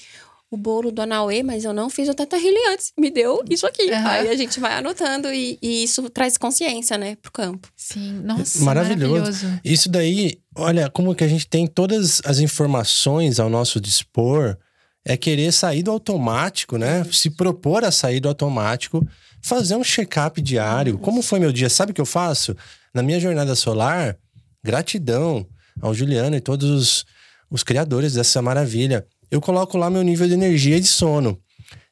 [0.52, 2.38] o bolo do Anauê, mas eu não fiz o Teta
[2.72, 2.92] antes.
[2.98, 3.92] Me deu isso aqui.
[3.92, 4.10] Aham.
[4.10, 7.68] Aí a gente vai anotando e, e isso traz consciência, né, pro campo.
[7.76, 8.22] Sim.
[8.24, 9.16] Nossa, Maravilhoso.
[9.16, 9.60] maravilhoso.
[9.64, 14.58] Isso daí, olha, como que a gente tem todas as informações ao nosso dispor,
[15.06, 17.04] é querer sair do automático, né?
[17.12, 19.06] Se propor a sair do automático,
[19.42, 20.98] fazer um check-up diário.
[20.98, 21.70] Como foi meu dia?
[21.70, 22.56] Sabe o que eu faço?
[22.94, 24.18] Na minha jornada solar,
[24.64, 25.48] gratidão
[25.82, 27.06] ao Juliano e todos os,
[27.50, 29.06] os criadores dessa maravilha.
[29.32, 31.40] Eu coloco lá meu nível de energia e de sono.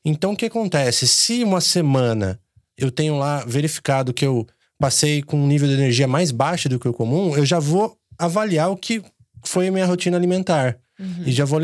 [0.03, 1.07] Então, o que acontece?
[1.07, 2.39] Se uma semana
[2.77, 4.47] eu tenho lá verificado que eu
[4.79, 7.97] passei com um nível de energia mais baixo do que o comum, eu já vou
[8.17, 9.03] avaliar o que
[9.43, 10.77] foi a minha rotina alimentar.
[11.25, 11.59] E já vou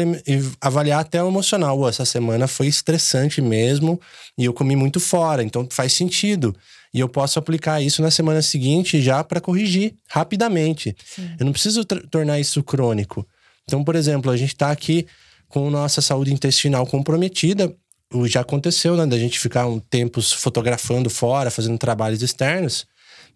[0.61, 1.87] avaliar até o emocional.
[1.89, 3.99] Essa semana foi estressante mesmo
[4.37, 6.55] e eu comi muito fora, então faz sentido.
[6.93, 10.95] E eu posso aplicar isso na semana seguinte já para corrigir rapidamente.
[11.39, 13.25] Eu não preciso tornar isso crônico.
[13.63, 15.07] Então, por exemplo, a gente está aqui
[15.47, 17.73] com nossa saúde intestinal comprometida.
[18.13, 19.05] O- Já aconteceu, né?
[19.07, 22.85] Da gente ficar um tempo fotografando fora, fazendo trabalhos externos.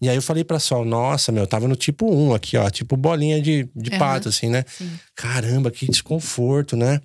[0.02, 2.70] E aí eu falei pra Sol, nossa, meu, eu tava no tipo 1 aqui, ó,
[2.70, 4.00] tipo bolinha de, de Aham.
[4.00, 4.64] pato, assim, né?
[4.68, 4.92] Sim.
[5.16, 7.02] Caramba, que desconforto, né?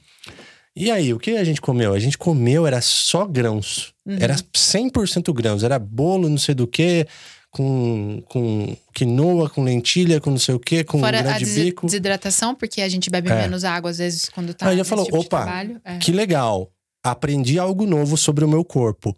[0.77, 1.93] E aí, o que a gente comeu?
[1.95, 3.93] A gente comeu, era só grãos.
[4.07, 4.17] Uhum.
[4.19, 5.63] Era 100% grãos.
[5.63, 7.07] Era bolo, não sei do que,
[7.51, 11.65] com, com quinoa, com lentilha, com não sei o que, com Fora a grande desi-
[11.65, 11.85] bico.
[11.87, 13.43] desidratação, porque a gente bebe É.
[13.43, 15.47] menos água, às vezes, quando tá Aí nesse falou, tipo opa.
[15.85, 15.99] É.
[15.99, 16.71] Que legal.
[17.05, 19.15] Aprendi algo novo sobre o meu corpo.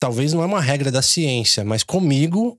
[0.00, 2.58] Talvez não é uma regra da ciência, mas comigo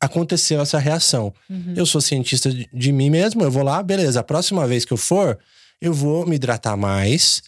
[0.00, 1.32] aconteceu essa reação.
[1.48, 1.74] Uhum.
[1.76, 4.20] Eu sou cientista de, de mim mesmo, eu vou lá, beleza.
[4.20, 5.38] A próxima vez que eu for,
[5.80, 7.42] eu vou me hidratar mais,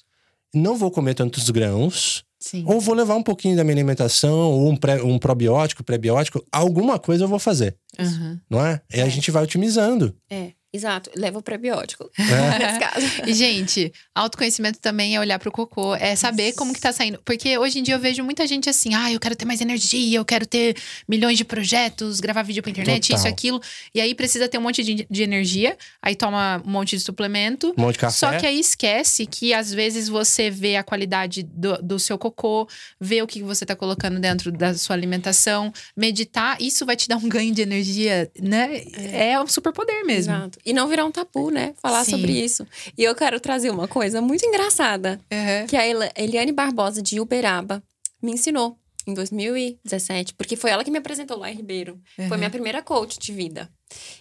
[0.54, 2.64] não vou comer tantos grãos, Sim.
[2.66, 6.98] ou vou levar um pouquinho da minha alimentação, ou um, pré- um probiótico, prebiótico, alguma
[6.98, 8.38] coisa eu vou fazer, Uhum.
[8.50, 8.80] não é?
[8.92, 9.10] E a É.
[9.10, 10.14] gente vai otimizando.
[10.30, 11.10] É, exato.
[11.16, 12.10] Leva o prebiótico.
[12.18, 12.58] É.
[12.58, 13.06] Nesse caso.
[13.26, 17.20] E, gente, autoconhecimento também é olhar pro cocô, é saber como que tá saindo.
[17.24, 20.18] Porque hoje em dia eu vejo muita gente assim, ah, eu quero ter mais energia,
[20.18, 20.76] eu quero ter
[21.08, 23.18] milhões de projetos, gravar vídeo pra internet, Total.
[23.18, 23.60] isso, aquilo.
[23.94, 27.74] E aí precisa ter um monte de, de energia, aí toma um monte de suplemento.
[27.76, 28.16] Um monte de café.
[28.16, 32.68] Só que aí esquece que às vezes você vê a qualidade do, do seu cocô,
[33.00, 37.16] vê o que você tá colocando dentro da sua alimentação, meditar, isso vai te dar
[37.16, 38.82] um ganho de energia, né?
[39.12, 40.32] É um superpoder mesmo.
[40.32, 40.58] Exato.
[40.64, 41.74] E não virar um tabu, né?
[41.82, 42.12] Falar Sim.
[42.12, 42.66] sobre isso.
[42.96, 45.20] E eu quero trazer uma coisa muito engraçada.
[45.30, 45.66] Uhum.
[45.66, 45.82] Que a
[46.16, 47.82] Eliane Barbosa, de Uberaba,
[48.22, 50.34] me ensinou em 2017.
[50.34, 52.00] Porque foi ela que me apresentou lá em Ribeiro.
[52.16, 52.36] Foi Uhum.
[52.38, 53.68] minha primeira coach de vida.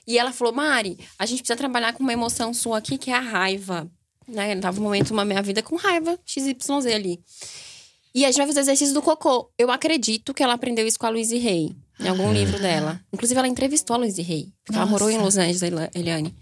[0.08, 3.14] E ela falou, Mari, a gente precisa trabalhar com uma emoção sua aqui, que é
[3.16, 3.90] a raiva.
[4.28, 4.54] Né?
[4.56, 7.20] Eu tava um momento na minha vida com raiva, XYZ ali.
[8.14, 9.50] E a gente vai fazer exercício do cocô.
[9.58, 13.00] Eu acredito que ela aprendeu isso com a Louise Hay, em algum livro dela.
[13.14, 15.18] Inclusive, ela entrevistou a Louise Hay, porque ela morou em.
[15.18, 16.36] Los Angeles, Eliane.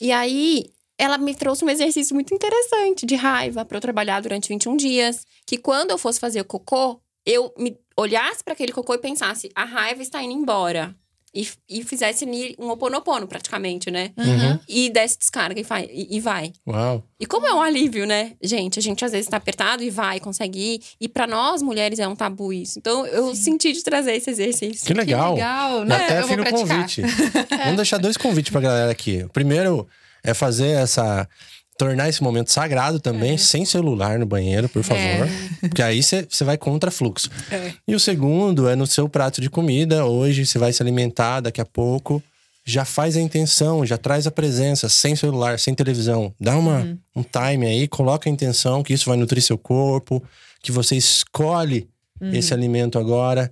[0.00, 0.66] E aí,
[0.98, 5.24] ela me trouxe um exercício muito interessante de raiva para eu trabalhar durante 21 dias.
[5.46, 9.50] Que quando eu fosse fazer o cocô, eu me olhasse para aquele cocô e pensasse:
[9.54, 10.94] a raiva está indo embora.
[11.32, 14.10] E, e fizesse ali um oponopono, praticamente, né?
[14.16, 14.58] Uhum.
[14.68, 16.52] E desse descarga e, vai, e, e vai.
[16.66, 17.04] Uau.
[17.20, 18.32] E como é um alívio, né?
[18.42, 20.80] Gente, a gente às vezes tá apertado e vai, consegue ir.
[21.00, 22.80] E pra nós, mulheres, é um tabu isso.
[22.80, 24.84] Então, eu senti de trazer esse exercício.
[24.84, 25.34] Que legal.
[25.34, 25.94] Que legal, né?
[25.94, 26.52] até eu o praticar.
[26.52, 27.02] convite.
[27.62, 29.22] Vamos deixar dois convites pra galera aqui.
[29.22, 29.86] O primeiro
[30.22, 31.28] é fazer essa.
[31.80, 35.00] Tornar esse momento sagrado também, sem celular no banheiro, por favor.
[35.02, 35.28] É.
[35.62, 37.30] Porque aí você vai contra fluxo.
[37.50, 37.72] É.
[37.88, 40.04] E o segundo é no seu prato de comida.
[40.04, 42.22] Hoje você vai se alimentar daqui a pouco.
[42.66, 46.34] Já faz a intenção, já traz a presença, sem celular, sem televisão.
[46.38, 46.98] Dá uma, Uhum.
[47.16, 50.22] um time aí, coloca a intenção que isso vai nutrir seu corpo,
[50.62, 51.88] que você escolhe
[52.20, 52.34] Uhum.
[52.34, 53.50] esse alimento agora.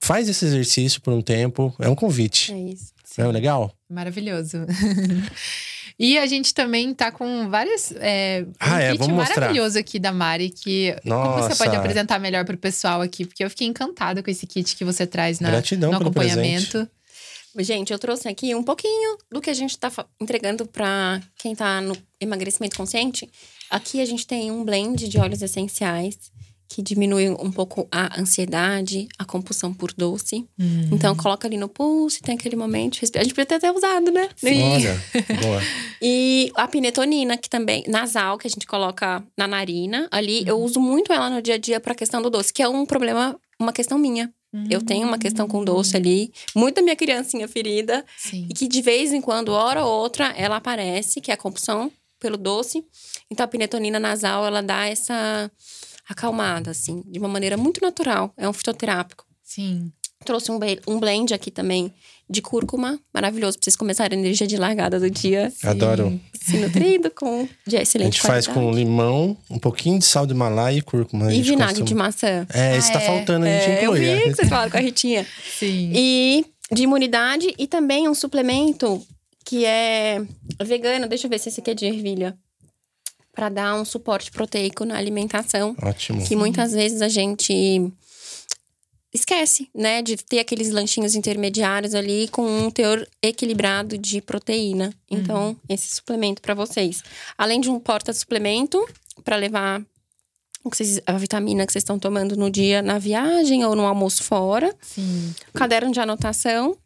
[0.00, 1.74] Faz esse exercício por um tempo.
[1.78, 2.50] É um convite.
[2.50, 2.92] É isso.
[3.18, 3.70] Não é legal?
[3.90, 4.58] Maravilhoso.
[5.98, 7.92] e a gente também tá com várias.
[7.96, 9.40] É, um Ah, é, kit vamos mostrar.
[9.40, 11.64] maravilhoso aqui da Mari, que como você Nossa.
[11.64, 13.24] pode apresentar melhor pro pessoal aqui?
[13.26, 16.88] Porque eu fiquei encantada com esse kit que você traz na, Gratidão no acompanhamento.
[17.60, 21.56] Gente, eu trouxe aqui um pouquinho do que a gente tá fa- entregando pra quem
[21.56, 23.28] tá no emagrecimento consciente.
[23.68, 26.30] Aqui a gente tem um blend de óleos essenciais
[26.68, 30.46] que diminui um pouco a ansiedade, a compulsão por doce.
[30.58, 30.90] Hum.
[30.92, 32.98] Então, coloca ali no pulso, tem aquele momento.
[33.00, 34.28] respira- A gente podia ter até usado, né?
[34.44, 35.02] Olha,
[35.42, 35.60] boa.
[36.02, 40.06] E a pinetonina, que também, nasal, que a gente coloca na narina.
[40.10, 42.68] Ali, eu uso muito ela no dia a dia pra questão do doce, que é
[42.68, 44.32] um problema, uma questão minha.
[44.70, 46.32] Eu tenho uma questão com doce ali.
[46.54, 48.04] Muito da minha criancinha ferida.
[48.16, 48.46] Sim.
[48.50, 51.90] E que de vez em quando, hora ou outra, ela aparece, que é a compulsão
[52.18, 52.82] pelo doce.
[53.30, 55.50] Então, a pinetonina nasal, ela dá essa
[56.08, 58.32] acalmada, assim, de uma maneira muito natural.
[58.36, 59.24] É um fitoterápico.
[59.44, 59.92] Sim.
[60.24, 61.92] Trouxe um, um blend aqui também
[62.28, 65.52] de cúrcuma, maravilhoso pra vocês começarem a energia de largada do dia.
[65.62, 66.20] Adoro.
[66.42, 68.78] Se nutrindo com de A excelente gente faz com qualidade.
[68.84, 71.28] limão, um pouquinho de sal de Himalaia e cúrcuma.
[71.28, 72.46] A E vinagre costuma- de maçã.
[72.52, 73.06] É, isso Ah, tá é?
[73.06, 74.00] faltando, a gente É, eu inclui.
[74.00, 74.20] vi é.
[74.22, 75.26] que vocês falaram com a Ritinha.
[75.58, 75.92] Sim.
[75.94, 79.00] E de imunidade e também um suplemento
[79.44, 80.20] que é
[80.62, 81.06] vegano.
[81.08, 82.36] Deixa eu ver se esse aqui é de ervilha.
[83.38, 85.76] Pra dar um suporte proteico na alimentação.
[85.80, 86.26] Ótimo.
[86.26, 87.88] Que muitas vezes a gente
[89.14, 90.02] esquece, né?
[90.02, 94.92] De ter aqueles lanchinhos intermediários ali com um teor equilibrado de proteína.
[95.08, 97.00] Então, esse suplemento pra vocês.
[97.38, 98.84] Além de um porta-suplemento
[99.22, 99.80] pra levar
[100.64, 104.74] vocês- a vitamina que vocês estão tomando no dia na viagem ou no almoço fora
[104.82, 105.32] Sim.
[105.54, 106.76] caderno de anotação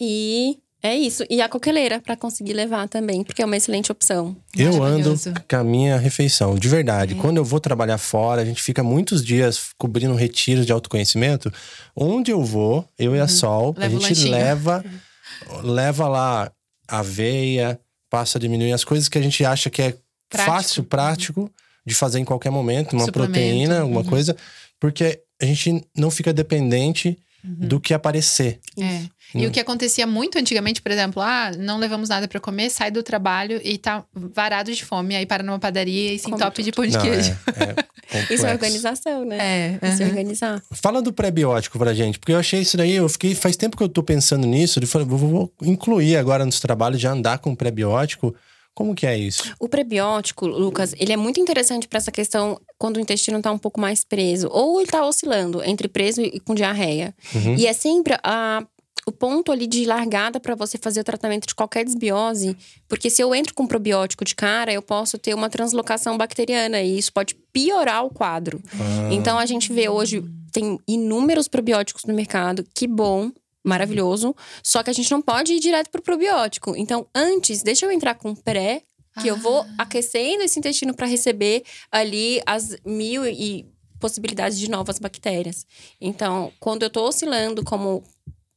[0.00, 1.24] e é isso.
[1.30, 4.36] E a coqueleira para conseguir levar também, porque é uma excelente opção.
[4.56, 5.14] Eu ando
[5.48, 7.14] com a minha refeição, de verdade.
[7.14, 11.52] Quando eu vou trabalhar fora, a gente fica muitos dias cobrindo retiros de autoconhecimento.
[11.96, 14.30] Onde eu vou, eu e a Sol, Leva a gente lanchinho.
[14.32, 14.84] leva,
[15.64, 16.52] leva lá
[16.86, 17.80] aveia,
[18.10, 19.94] passa a diminuir as coisas que a gente acha que é
[20.28, 20.52] Prático.
[20.52, 21.50] fácil, prático
[21.86, 24.06] de fazer em qualquer momento, uma proteína, alguma Uhum.
[24.06, 24.36] coisa,
[24.80, 28.58] porque a gente não fica dependente do que aparecer.
[28.78, 29.02] É.
[29.34, 32.90] E o que acontecia muito antigamente, por exemplo, ah, não levamos nada pra comer, sai
[32.90, 36.70] do trabalho e tá varado de fome, aí para numa padaria e se entope de
[36.70, 37.36] pão de Não, queijo.
[37.56, 38.26] é, é.
[38.32, 39.38] Isso é organização, né?
[39.38, 39.88] É.
[39.88, 40.08] Isso é aham.
[40.10, 40.62] organizar.
[40.70, 43.82] Fala do pré-biótico pra gente, porque eu achei isso daí, eu fiquei, faz tempo que
[43.82, 47.54] eu tô pensando nisso, eu falei, vou, vou incluir agora nos trabalhos, já andar com
[47.56, 48.34] pré-biótico.
[48.74, 49.54] Como que é isso?
[49.60, 53.58] O prebiótico, Lucas, ele é muito interessante para essa questão quando o intestino tá um
[53.58, 54.48] pouco mais preso.
[54.50, 57.14] Ou ele tá oscilando entre preso e com diarreia.
[57.32, 57.54] Uhum.
[57.54, 58.66] E é sempre a,
[59.06, 62.56] o ponto ali de largada para você fazer o tratamento de qualquer desbiose.
[62.88, 66.80] Porque se eu entro com probiótico de cara, eu posso ter uma translocação bacteriana.
[66.82, 68.60] E isso pode piorar o quadro.
[68.72, 70.20] Ah, Então a gente vê hoje,
[70.50, 73.30] tem inúmeros probióticos no mercado, que bom.
[73.64, 74.36] Maravilhoso.
[74.62, 76.76] Só que a gente não pode ir direto pro probiótico.
[76.76, 78.82] Então, antes, deixa eu entrar com pré,
[79.20, 83.66] que eu vou aquecendo esse intestino para receber ali as mil e
[83.98, 85.64] possibilidades de novas bactérias.
[86.00, 88.02] Então, quando eu tô oscilando como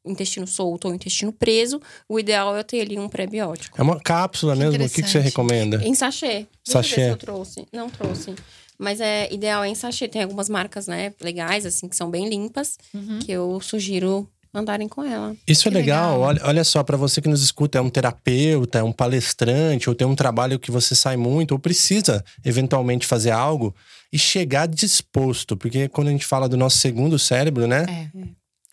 [0.03, 3.79] intestino solto ou intestino preso, o ideal é eu ter ali um pré-biótico.
[3.79, 4.85] É uma cápsula Que mesmo?
[4.85, 5.81] O que, que você recomenda?
[5.83, 6.27] Em sachê.
[6.27, 6.95] Deixa eu ver Sachê.
[6.95, 7.67] se eu trouxe.
[7.71, 8.33] Não trouxe.
[8.77, 10.07] Mas é ideal é em sachê.
[10.07, 12.77] Tem algumas marcas, né, legais, assim, que são bem limpas,
[13.25, 15.35] que eu sugiro andarem com ela.
[15.47, 16.13] Isso é Que legal.
[16.13, 16.21] legal.
[16.21, 19.95] Olha, olha só, para você que nos escuta, é um terapeuta, é um palestrante, ou
[19.95, 23.75] tem um trabalho que você sai muito, ou precisa eventualmente fazer algo
[24.11, 25.55] e chegar disposto.
[25.55, 27.85] Porque quando a gente fala do nosso segundo cérebro, né?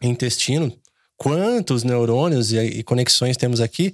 [0.03, 0.09] É.
[0.09, 0.73] intestino,
[1.17, 3.93] quantos neurônios e, e conexões temos aqui,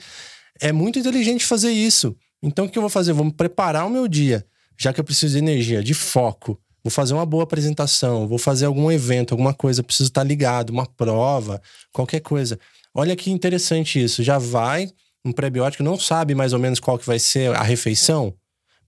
[0.60, 2.16] é muito inteligente fazer isso.
[2.42, 3.12] Então, o que eu vou fazer?
[3.12, 4.44] Vou preparar o meu dia,
[4.78, 6.58] já que eu preciso de energia, de foco.
[6.82, 10.86] Vou fazer uma boa apresentação, vou fazer algum evento, alguma coisa, preciso estar ligado, uma
[10.86, 11.60] prova,
[11.92, 12.58] qualquer coisa.
[12.94, 14.22] Olha que interessante isso.
[14.22, 14.90] Já vai
[15.24, 18.34] um pré-biótico, não sabe mais ou menos qual que vai ser a refeição.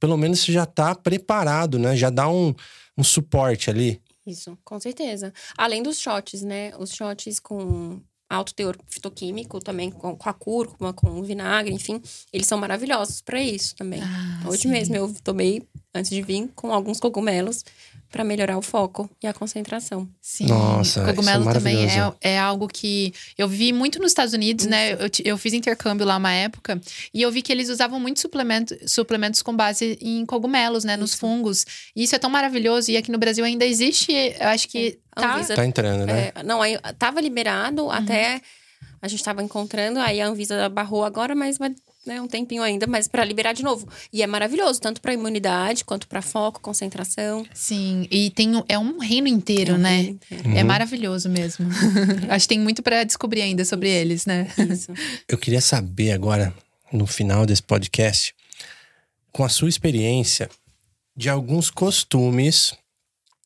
[0.00, 1.94] Pelo menos você já está preparado, né?
[1.96, 2.54] Já dá um,
[2.96, 4.00] um suporte ali.
[4.26, 5.32] Isso, com certeza.
[5.56, 6.72] Além dos shots, né?
[6.78, 12.00] Os shots com alto teor fitoquímico, também com, com a cúrcuma, com o vinagre, enfim,
[12.32, 14.00] eles são maravilhosos para isso também.
[14.02, 14.68] Ah, Hoje sim.
[14.68, 15.62] mesmo eu tomei,
[15.94, 17.64] antes de vir, com alguns cogumelos
[18.10, 20.06] para melhorar o foco e a concentração.
[20.20, 20.44] Sim.
[20.46, 24.34] Nossa, o cogumelo isso é também é, é algo que eu vi muito nos Estados
[24.34, 24.92] Unidos, né?
[24.92, 26.78] Eu, ti- eu fiz intercâmbio lá uma época
[27.14, 30.94] e eu vi que eles usavam muito suplemento, suplementos com base em cogumelos, né?
[30.94, 31.20] Nos Isso.
[31.20, 31.64] fungos.
[31.96, 32.90] E isso é tão maravilhoso.
[32.90, 35.34] E aqui no Brasil ainda existe, eu acho que A tá.
[35.34, 36.32] Anvisa Tá entrando, né?
[36.34, 38.42] É, não, aí tava liberado até
[39.00, 41.74] a gente tava encontrando, aí a Anvisa barrou agora, mas vai
[42.06, 43.88] né, um tempinho ainda, mas para liberar de novo.
[44.12, 47.46] E é maravilhoso, tanto para imunidade quanto para foco, concentração.
[47.54, 49.96] Sim, e tem um- é um reino inteiro, É um né?
[49.96, 50.56] reino inteiro.
[50.56, 51.66] É maravilhoso mesmo.
[52.28, 54.48] Acho que tem muito pra descobrir ainda sobre eles, né?
[54.70, 54.92] Isso.
[55.28, 56.52] Eu queria saber agora,
[56.92, 58.34] no final desse podcast,
[59.30, 60.50] com a sua experiência,
[61.16, 62.74] de alguns costumes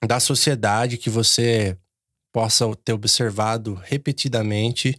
[0.06, 1.76] da sociedade que você
[2.32, 4.94] possa ter observado repetidamente,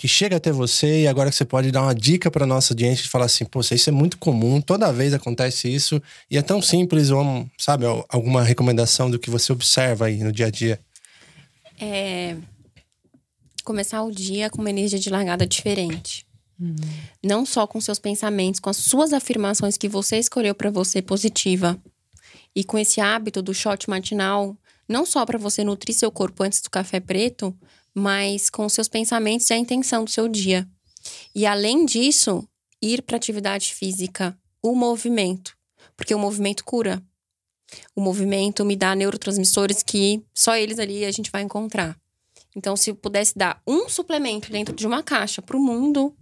[0.00, 3.04] que chega até você e agora que você pode dar uma dica para nossa audiência
[3.04, 6.62] e falar assim, pô, isso é muito comum, toda vez acontece isso e é tão
[6.62, 10.80] simples, ou, sabe, alguma recomendação do que você observa aí no dia a dia?
[11.78, 12.34] É
[13.62, 16.26] começar o dia com uma energia de largada diferente.
[17.22, 21.78] Não só com seus pensamentos, com as suas afirmações que você escolheu para você positiva.
[22.56, 24.56] E com esse hábito do shot matinal,
[24.88, 27.54] não só para você nutrir seu corpo antes do café preto,
[27.94, 30.68] mas com seus pensamentos e a intenção do seu dia.
[31.34, 32.46] E além disso,
[32.80, 35.56] ir para atividade física, o movimento,
[35.96, 37.02] porque o movimento cura.
[37.94, 41.96] O movimento me dá neurotransmissores que só eles ali a gente vai encontrar.
[42.54, 46.14] Então, se eu pudesse dar um suplemento dentro de uma caixa para o mundo,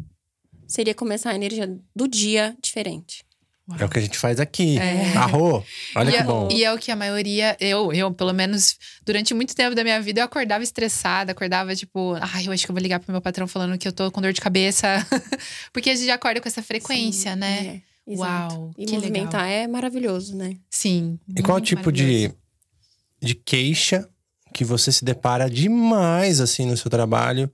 [0.66, 3.24] seria começar a energia do dia diferente.
[3.78, 4.78] É o que a gente faz aqui.
[4.78, 5.14] É.
[5.16, 5.62] Arro,
[5.94, 6.48] olha e, que é, bom.
[6.50, 10.00] e é o que a maioria, eu, eu, pelo menos, durante muito tempo da minha
[10.00, 13.20] vida, eu acordava estressada, acordava tipo, ai, eu acho que eu vou ligar pro meu
[13.20, 15.06] patrão falando que eu tô com dor de cabeça.
[15.72, 17.82] Porque a gente já acorda com essa frequência, Sim, né?
[18.06, 18.54] é, exato.
[18.54, 19.64] Uau, E que movimentar legal.
[19.64, 20.56] é maravilhoso, né?
[20.70, 21.18] Sim.
[21.36, 22.32] E qual tipo de,
[23.20, 24.08] de queixa
[24.54, 27.50] que você se depara demais assim no seu trabalho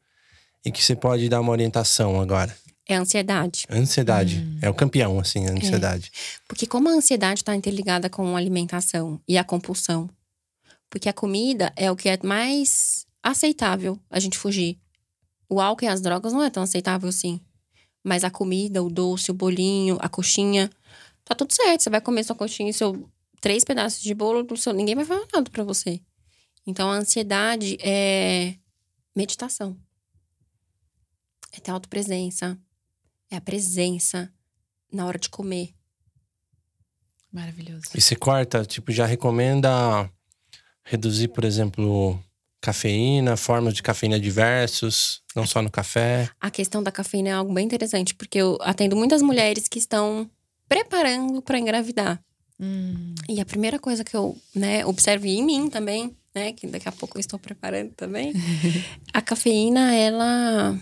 [0.65, 2.55] e que você pode dar uma orientação agora?
[2.87, 3.66] É a ansiedade.
[3.70, 4.39] Ansiedade.
[4.39, 4.59] Hum.
[4.61, 6.12] É o campeão, assim, a ansiedade.
[6.47, 10.09] Porque como a ansiedade está interligada com a alimentação e a compulsão.
[10.91, 14.78] Porque a comida é o que é mais aceitável a gente fugir.
[15.49, 17.41] O álcool e as drogas não é tão aceitável assim.
[18.03, 20.70] Mas a comida, o doce, o bolinho, a coxinha,
[21.24, 21.82] tá tudo certo.
[21.82, 23.09] Você vai comer sua coxinha e seu
[23.41, 26.01] três pedaços de bolo, do seu, ninguém vai falar nada pra você.
[26.66, 28.55] Então a ansiedade é
[29.14, 29.76] meditação.
[31.53, 32.59] É ter autopresença.
[33.35, 34.30] É a presença
[34.93, 35.74] na hora de comer.
[37.32, 37.87] Maravilhoso.
[37.93, 40.09] E você corta, tipo, já recomenda
[40.85, 42.22] reduzir, por exemplo,
[42.61, 46.30] cafeína, formas de cafeína diversos, não só no café.
[46.41, 50.30] A questão da cafeína é algo bem interessante, porque eu atendo muitas mulheres que estão
[50.68, 52.22] preparando para engravidar.
[52.61, 56.89] Hum, E a primeira coisa que eu, né, observo em mim também, né, que daqui
[56.89, 58.32] a pouco eu estou preparando também,
[59.12, 60.78] a cafeína, ela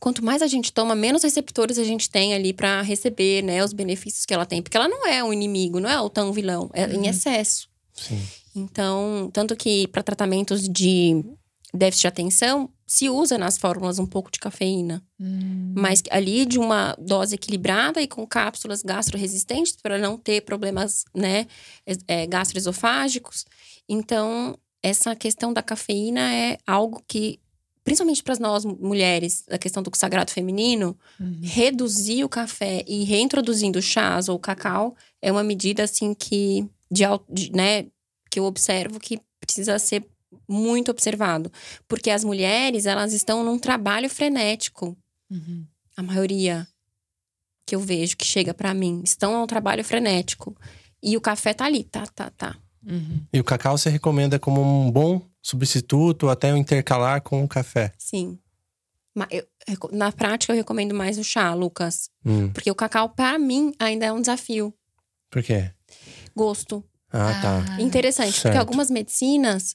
[0.00, 3.72] quanto mais a gente toma, menos receptores a gente tem ali para receber, né, os
[3.72, 6.70] benefícios que ela tem, porque ela não é um inimigo, não é o tão vilão,
[6.72, 7.68] é em excesso.
[7.92, 8.20] Sim.
[8.54, 11.24] Então, tanto que para tratamentos de
[11.72, 15.02] déficit de atenção, se usa nas fórmulas um pouco de cafeína.
[15.20, 15.74] hum.
[15.76, 21.46] Mas ali de uma dose equilibrada e com cápsulas gastroresistentes para não ter problemas, né,
[22.06, 23.44] é, gastroesofágicos.
[23.86, 27.38] Então, essa questão da cafeína é algo que,
[27.88, 31.40] principalmente para nós mulheres, a questão do sagrado feminino, Uhum.
[31.42, 37.52] reduzir o café e reintroduzindo chás ou cacau é uma medida assim que de, de-
[37.52, 37.86] né,
[38.30, 40.06] que eu observo que precisa ser
[40.48, 41.50] muito observado,
[41.86, 44.96] porque as mulheres, elas estão num trabalho frenético,
[45.30, 45.64] Uhum.
[45.96, 46.66] a maioria
[47.66, 50.56] que eu vejo que chega pra mim, estão ao trabalho frenético.
[51.02, 52.56] E o café tá ali, tá, tá, tá.
[52.86, 53.24] Uhum.
[53.32, 57.92] E o cacau você recomenda como um bom substituto, até o intercalar com o café.
[57.98, 58.38] Sim.
[59.30, 59.46] Eu-
[59.92, 62.08] na prática, eu recomendo mais o chá, Lucas.
[62.24, 64.72] Hum, Porque o cacau, pra mim, ainda é um desafio.
[65.30, 65.70] por quê?
[66.36, 66.84] Gosto.
[67.10, 67.64] Ah, tá.
[67.70, 67.82] Ah.
[67.82, 68.42] Interessante, certo.
[68.44, 69.74] porque algumas medicinas,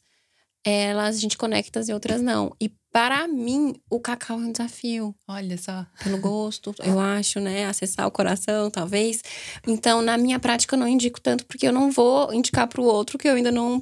[0.63, 2.55] elas a gente conecta e outras não.
[2.61, 5.15] E para mim, o cacau é um desafio.
[5.27, 5.85] Olha só.
[6.03, 7.65] Pelo gosto, eu acho, né?
[7.65, 9.21] Acessar o coração, talvez.
[9.67, 13.17] Então, na minha prática, eu não indico tanto, porque eu não vou indicar pro outro
[13.17, 13.81] que eu ainda não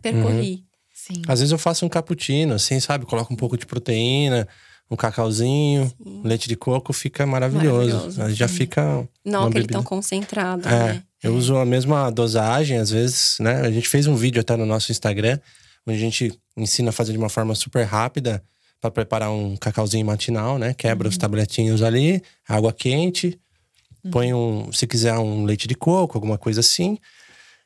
[0.00, 0.64] percorri.
[0.94, 1.22] Sim.
[1.28, 3.04] Às vezes eu faço um cappuccino, assim, sabe?
[3.04, 4.46] Coloco um pouco de proteína,
[4.90, 6.22] um cacauzinho, Sim.
[6.24, 7.96] leite de coco, fica maravilhoso.
[7.96, 9.08] Maravilhoso, já fica.
[9.24, 9.72] Não Uma aquele bebida.
[9.78, 11.02] tão concentrado, É, né?
[11.22, 13.62] eu uso a mesma dosagem, às vezes, né?
[13.62, 15.38] A gente fez um vídeo até no nosso Instagram,
[15.86, 18.42] onde a gente ensina a fazer de uma forma super rápida
[18.80, 20.74] para preparar um cacauzinho matinal, né?
[20.74, 23.38] Quebra os tabletinhos ali, água quente,
[24.10, 26.98] põe um, se quiser um leite de coco, alguma coisa assim.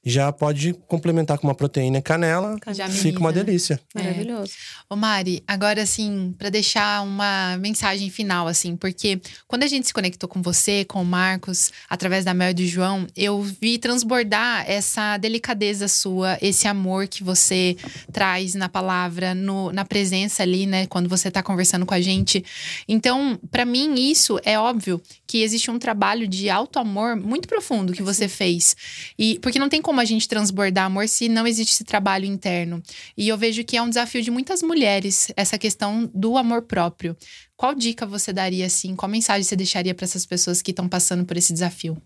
[0.05, 3.79] Já pode complementar com uma proteína canela, Já fica uma delícia.
[3.95, 4.53] Maravilhoso.
[4.89, 9.93] Ô Mari, agora assim, para deixar uma mensagem final, assim, porque quando a gente se
[9.93, 14.65] conectou com você, com o Marcos, através da Mel e do João, eu vi transbordar
[14.67, 17.77] essa delicadeza sua, esse amor que você
[18.11, 22.43] traz na palavra, no, na presença ali, né, quando você tá conversando com a gente.
[22.89, 27.93] Então, para mim, isso é óbvio que existe um trabalho de alto amor muito profundo
[27.93, 28.75] que você fez.
[29.19, 32.81] E porque não tem como a gente transbordar amor se não existe esse trabalho interno.
[33.17, 37.17] E eu vejo que é um desafio de muitas mulheres essa questão do amor próprio.
[37.57, 38.95] Qual dica você daria assim?
[38.95, 42.01] Qual mensagem você deixaria para essas pessoas que estão passando por esse desafio?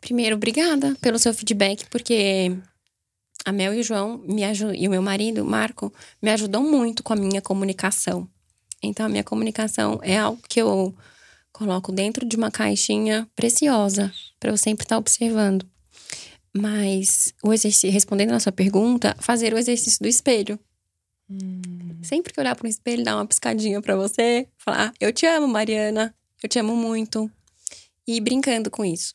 [0.00, 2.56] Primeiro, obrigada pelo seu feedback, porque
[3.44, 4.42] a Mel e o João me
[4.76, 8.28] e o meu marido, Marco, me ajudam muito com a minha comunicação.
[8.82, 10.94] Então, a minha comunicação é algo que eu
[11.52, 15.66] coloco dentro de uma caixinha preciosa para eu sempre estar observando.
[16.56, 20.58] Mas o exercício, respondendo a sua pergunta, fazer o exercício do espelho.
[22.02, 25.26] Sempre que olhar para um espelho, dar uma piscadinha para você, falar: "Ah, "Eu te
[25.26, 26.12] amo, Mariana.
[26.42, 27.30] Eu te amo muito."
[28.06, 29.14] E ir brincando com isso.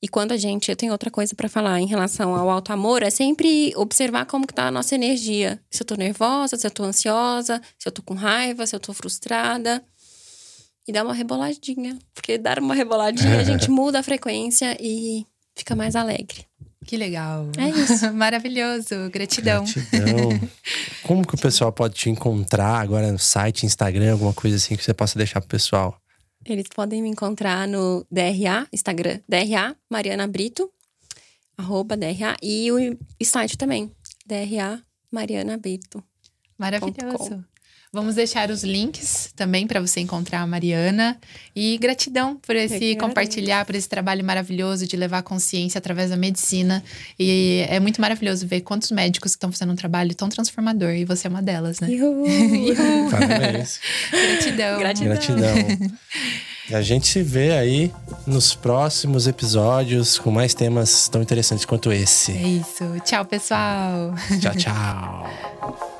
[0.00, 3.02] E quando a gente, eu tenho outra coisa pra falar em relação ao alto amor,
[3.02, 5.60] é sempre observar como que tá a nossa energia.
[5.70, 8.80] Se eu tô nervosa, se eu tô ansiosa, se eu tô com raiva, se eu
[8.80, 9.84] tô frustrada.
[10.88, 11.98] E dar uma reboladinha.
[12.14, 15.26] Porque dar uma reboladinha, a gente muda a frequência e
[15.56, 16.46] fica mais alegre.
[16.84, 17.50] Que legal.
[17.58, 18.12] É isso.
[18.14, 19.10] Maravilhoso.
[19.10, 19.64] Gratidão.
[19.64, 20.48] Gratidão.
[21.02, 24.84] Como que o pessoal pode te encontrar agora no site, Instagram, alguma coisa assim que
[24.84, 26.00] você possa deixar pro pessoal?
[26.44, 30.70] Eles podem me encontrar no DRA, Instagram, DRA Mariana Brito,
[31.58, 33.90] arroba DRA, e o site também,
[34.24, 34.80] DRA
[35.10, 36.00] Mariana Brito.
[36.56, 37.44] Maravilhoso.
[37.96, 41.16] Vamos deixar os links também para você encontrar a Mariana.
[41.54, 46.84] E gratidão por esse compartilhar, por esse trabalho maravilhoso de levar consciência através da medicina.
[47.18, 50.90] E é muito maravilhoso ver quantos médicos que estão fazendo um trabalho tão transformador.
[50.90, 51.88] E você é uma delas, né?
[51.90, 52.22] Ihu!
[53.10, 53.80] Parabéns.
[54.10, 54.78] Gratidão.
[54.78, 55.14] Gratidão.
[55.14, 55.90] Gratidão.
[56.68, 57.90] E a gente se vê aí
[58.26, 62.32] nos próximos episódios com mais temas tão interessantes quanto esse.
[62.32, 62.84] É isso.
[63.06, 64.14] Tchau, pessoal.
[64.38, 65.95] Tchau, tchau.